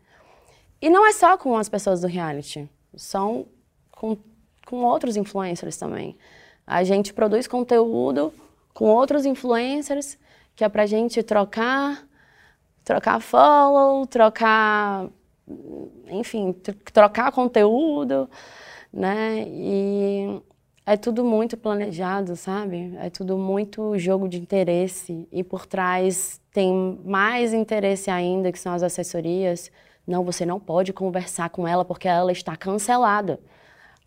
E 0.81 0.89
não 0.89 1.05
é 1.05 1.13
só 1.13 1.37
com 1.37 1.55
as 1.55 1.69
pessoas 1.69 2.01
do 2.01 2.07
reality, 2.07 2.67
são 2.95 3.45
com, 3.91 4.17
com 4.65 4.77
outros 4.77 5.15
influencers 5.15 5.77
também. 5.77 6.17
A 6.65 6.83
gente 6.83 7.13
produz 7.13 7.47
conteúdo 7.47 8.33
com 8.73 8.85
outros 8.85 9.25
influencers 9.25 10.17
que 10.55 10.63
é 10.63 10.69
pra 10.69 10.85
gente 10.85 11.21
trocar, 11.23 12.07
trocar 12.83 13.19
follow, 13.19 14.05
trocar, 14.05 15.07
enfim, 16.09 16.53
trocar 16.93 17.31
conteúdo 17.31 18.29
né? 18.93 19.43
E 19.47 20.41
é 20.85 20.95
tudo 20.95 21.23
muito 21.25 21.57
planejado, 21.57 22.35
sabe? 22.35 22.95
É 22.99 23.09
tudo 23.09 23.37
muito 23.37 23.97
jogo 23.97 24.29
de 24.29 24.39
interesse 24.39 25.27
e 25.31 25.43
por 25.43 25.65
trás 25.65 26.39
tem 26.51 26.99
mais 27.03 27.53
interesse 27.53 28.11
ainda 28.11 28.51
que 28.51 28.59
são 28.59 28.73
as 28.73 28.83
assessorias. 28.83 29.71
Não, 30.05 30.23
você 30.23 30.45
não 30.45 30.59
pode 30.59 30.93
conversar 30.93 31.49
com 31.49 31.67
ela 31.67 31.83
porque 31.83 32.07
ela 32.07 32.31
está 32.31 32.55
cancelada. 32.55 33.39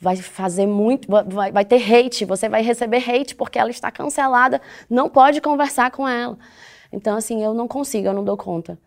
Vai 0.00 0.16
fazer 0.16 0.66
muito, 0.66 1.08
vai, 1.08 1.50
vai 1.50 1.64
ter 1.64 1.82
hate, 1.82 2.24
você 2.24 2.48
vai 2.48 2.62
receber 2.62 2.98
hate 2.98 3.34
porque 3.34 3.58
ela 3.58 3.70
está 3.70 3.90
cancelada. 3.90 4.60
Não 4.90 5.08
pode 5.08 5.40
conversar 5.40 5.90
com 5.90 6.06
ela. 6.06 6.38
Então, 6.92 7.16
assim, 7.16 7.42
eu 7.42 7.54
não 7.54 7.66
consigo, 7.66 8.06
eu 8.06 8.12
não 8.12 8.24
dou 8.24 8.36
conta. 8.36 8.78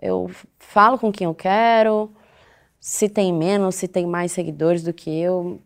Eu 0.00 0.30
falo 0.58 0.98
com 0.98 1.10
quem 1.10 1.24
eu 1.24 1.34
quero, 1.34 2.12
se 2.78 3.08
tem 3.08 3.32
menos, 3.32 3.74
se 3.74 3.88
tem 3.88 4.06
mais 4.06 4.32
seguidores 4.32 4.82
do 4.82 4.92
que 4.92 5.10
eu, 5.10 5.60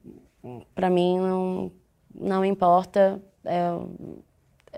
para 0.74 0.88
mim 0.88 1.18
não, 1.18 1.72
não 2.14 2.44
importa. 2.44 3.20
Eu, 3.44 4.20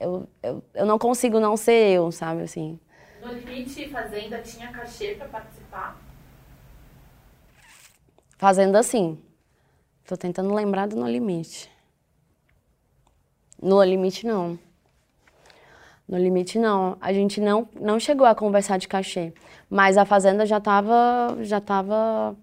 eu, 0.00 0.28
eu, 0.42 0.64
eu, 0.74 0.86
não 0.86 0.98
consigo 0.98 1.38
não 1.38 1.56
ser 1.56 1.90
eu, 1.90 2.10
sabe, 2.10 2.42
assim. 2.42 2.78
No 3.22 3.32
Limite 3.32 3.88
Fazenda 3.88 4.38
tinha 4.38 4.68
cachê 4.68 5.14
para 5.14 5.28
participar? 5.28 5.96
Fazenda 8.36 8.82
sim. 8.82 9.18
Tô 10.06 10.16
tentando 10.16 10.54
lembrar 10.54 10.86
do 10.86 10.96
No 10.96 11.08
Limite. 11.08 11.70
No 13.62 13.82
Limite 13.82 14.26
não. 14.26 14.58
No 16.06 16.18
limite, 16.18 16.58
não. 16.58 16.98
A 17.00 17.12
gente 17.12 17.40
não, 17.40 17.66
não 17.80 17.98
chegou 17.98 18.26
a 18.26 18.34
conversar 18.34 18.78
de 18.78 18.86
cachê. 18.86 19.32
Mas 19.70 19.96
a 19.96 20.04
fazenda 20.04 20.44
já 20.44 20.58
estava 20.58 21.36
já 21.40 21.60
tava, 21.60 22.36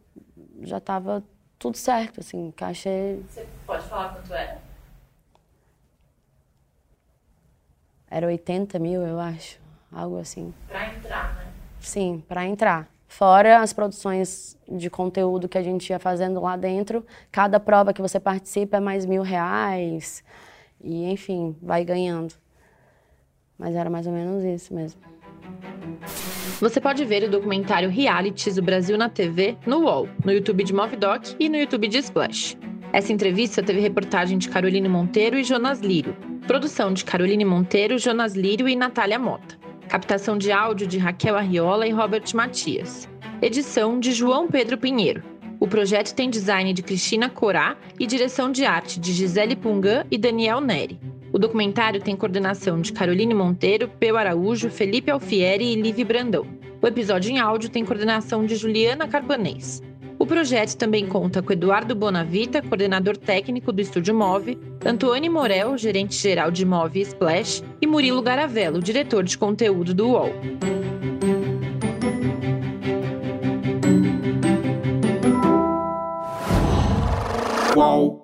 já 0.61 0.79
tava 0.79 1.23
tudo 1.59 1.77
certo, 1.77 2.21
assim, 2.21 2.51
cachê... 2.57 3.19
Você 3.29 3.47
pode 3.67 3.87
falar 3.87 4.15
quanto 4.15 4.33
era? 4.33 4.59
Era 8.09 8.25
80 8.25 8.79
mil, 8.79 9.03
eu 9.03 9.19
acho, 9.19 9.59
algo 9.91 10.17
assim. 10.17 10.51
Para 10.67 10.95
entrar, 10.95 11.35
né? 11.35 11.53
Sim, 11.79 12.23
para 12.27 12.45
entrar. 12.45 12.89
Fora 13.11 13.59
as 13.59 13.73
produções 13.73 14.57
de 14.71 14.89
conteúdo 14.89 15.49
que 15.49 15.57
a 15.57 15.61
gente 15.61 15.89
ia 15.89 15.99
fazendo 15.99 16.39
lá 16.39 16.55
dentro, 16.55 17.05
cada 17.29 17.59
prova 17.59 17.91
que 17.91 18.01
você 18.01 18.21
participa 18.21 18.77
é 18.77 18.79
mais 18.79 19.05
mil 19.05 19.21
reais. 19.21 20.23
E, 20.81 21.11
enfim, 21.11 21.53
vai 21.61 21.83
ganhando. 21.83 22.33
Mas 23.59 23.75
era 23.75 23.89
mais 23.89 24.07
ou 24.07 24.13
menos 24.13 24.45
isso 24.45 24.73
mesmo. 24.73 25.01
Você 26.61 26.79
pode 26.79 27.03
ver 27.03 27.23
o 27.23 27.29
documentário 27.29 27.89
Realities 27.89 28.55
do 28.55 28.61
Brasil 28.61 28.97
na 28.97 29.09
TV 29.09 29.57
no 29.67 29.79
UOL, 29.79 30.07
no 30.23 30.31
YouTube 30.31 30.63
de 30.63 30.73
Movidoc 30.73 31.35
e 31.37 31.49
no 31.49 31.57
YouTube 31.57 31.89
de 31.89 31.97
Splash. 31.97 32.57
Essa 32.93 33.11
entrevista 33.11 33.61
teve 33.61 33.81
reportagem 33.81 34.37
de 34.37 34.47
Caroline 34.47 34.87
Monteiro 34.87 35.37
e 35.37 35.43
Jonas 35.43 35.81
Lírio, 35.81 36.15
produção 36.47 36.93
de 36.93 37.03
Caroline 37.03 37.43
Monteiro, 37.43 37.99
Jonas 37.99 38.35
Lírio 38.35 38.69
e 38.69 38.75
Natália 38.75 39.19
Mota, 39.19 39.60
captação 39.91 40.37
de 40.37 40.53
áudio 40.53 40.87
de 40.87 40.97
Raquel 40.97 41.35
Arriola 41.35 41.85
e 41.85 41.91
Robert 41.91 42.23
Matias, 42.33 43.09
edição 43.41 43.99
de 43.99 44.13
João 44.13 44.47
Pedro 44.47 44.77
Pinheiro. 44.77 45.21
O 45.59 45.67
projeto 45.67 46.15
tem 46.15 46.29
design 46.29 46.71
de 46.71 46.81
Cristina 46.81 47.29
Corá 47.29 47.75
e 47.99 48.07
direção 48.07 48.49
de 48.49 48.63
arte 48.63 48.97
de 48.97 49.11
Gisele 49.11 49.53
Pungan 49.53 50.05
e 50.09 50.17
Daniel 50.17 50.61
Neri. 50.61 50.97
O 51.33 51.37
documentário 51.37 51.99
tem 51.99 52.15
coordenação 52.15 52.79
de 52.79 52.93
Caroline 52.93 53.33
Monteiro, 53.33 53.89
Peu 53.99 54.15
Araújo, 54.15 54.69
Felipe 54.69 55.11
Alfieri 55.11 55.73
e 55.73 55.81
Livi 55.81 56.05
Brandão. 56.05 56.47
O 56.81 56.87
episódio 56.87 57.29
em 57.29 57.39
áudio 57.39 57.69
tem 57.69 57.83
coordenação 57.83 58.45
de 58.45 58.55
Juliana 58.55 59.09
Carbanês. 59.09 59.83
O 60.31 60.33
projeto 60.33 60.77
também 60.77 61.05
conta 61.05 61.41
com 61.41 61.51
Eduardo 61.51 61.93
Bonavita, 61.93 62.61
coordenador 62.61 63.17
técnico 63.17 63.69
do 63.73 63.81
Estúdio 63.81 64.15
Move, 64.15 64.57
Antônio 64.85 65.29
Morel, 65.29 65.77
gerente-geral 65.77 66.49
de 66.49 66.65
Move 66.65 66.99
e 66.99 67.01
Splash, 67.01 67.61
e 67.81 67.85
Murilo 67.85 68.21
Garavello, 68.21 68.79
diretor 68.81 69.25
de 69.25 69.37
conteúdo 69.37 69.93
do 69.93 70.07
UOL. 70.07 70.31
Qual? 77.73 78.20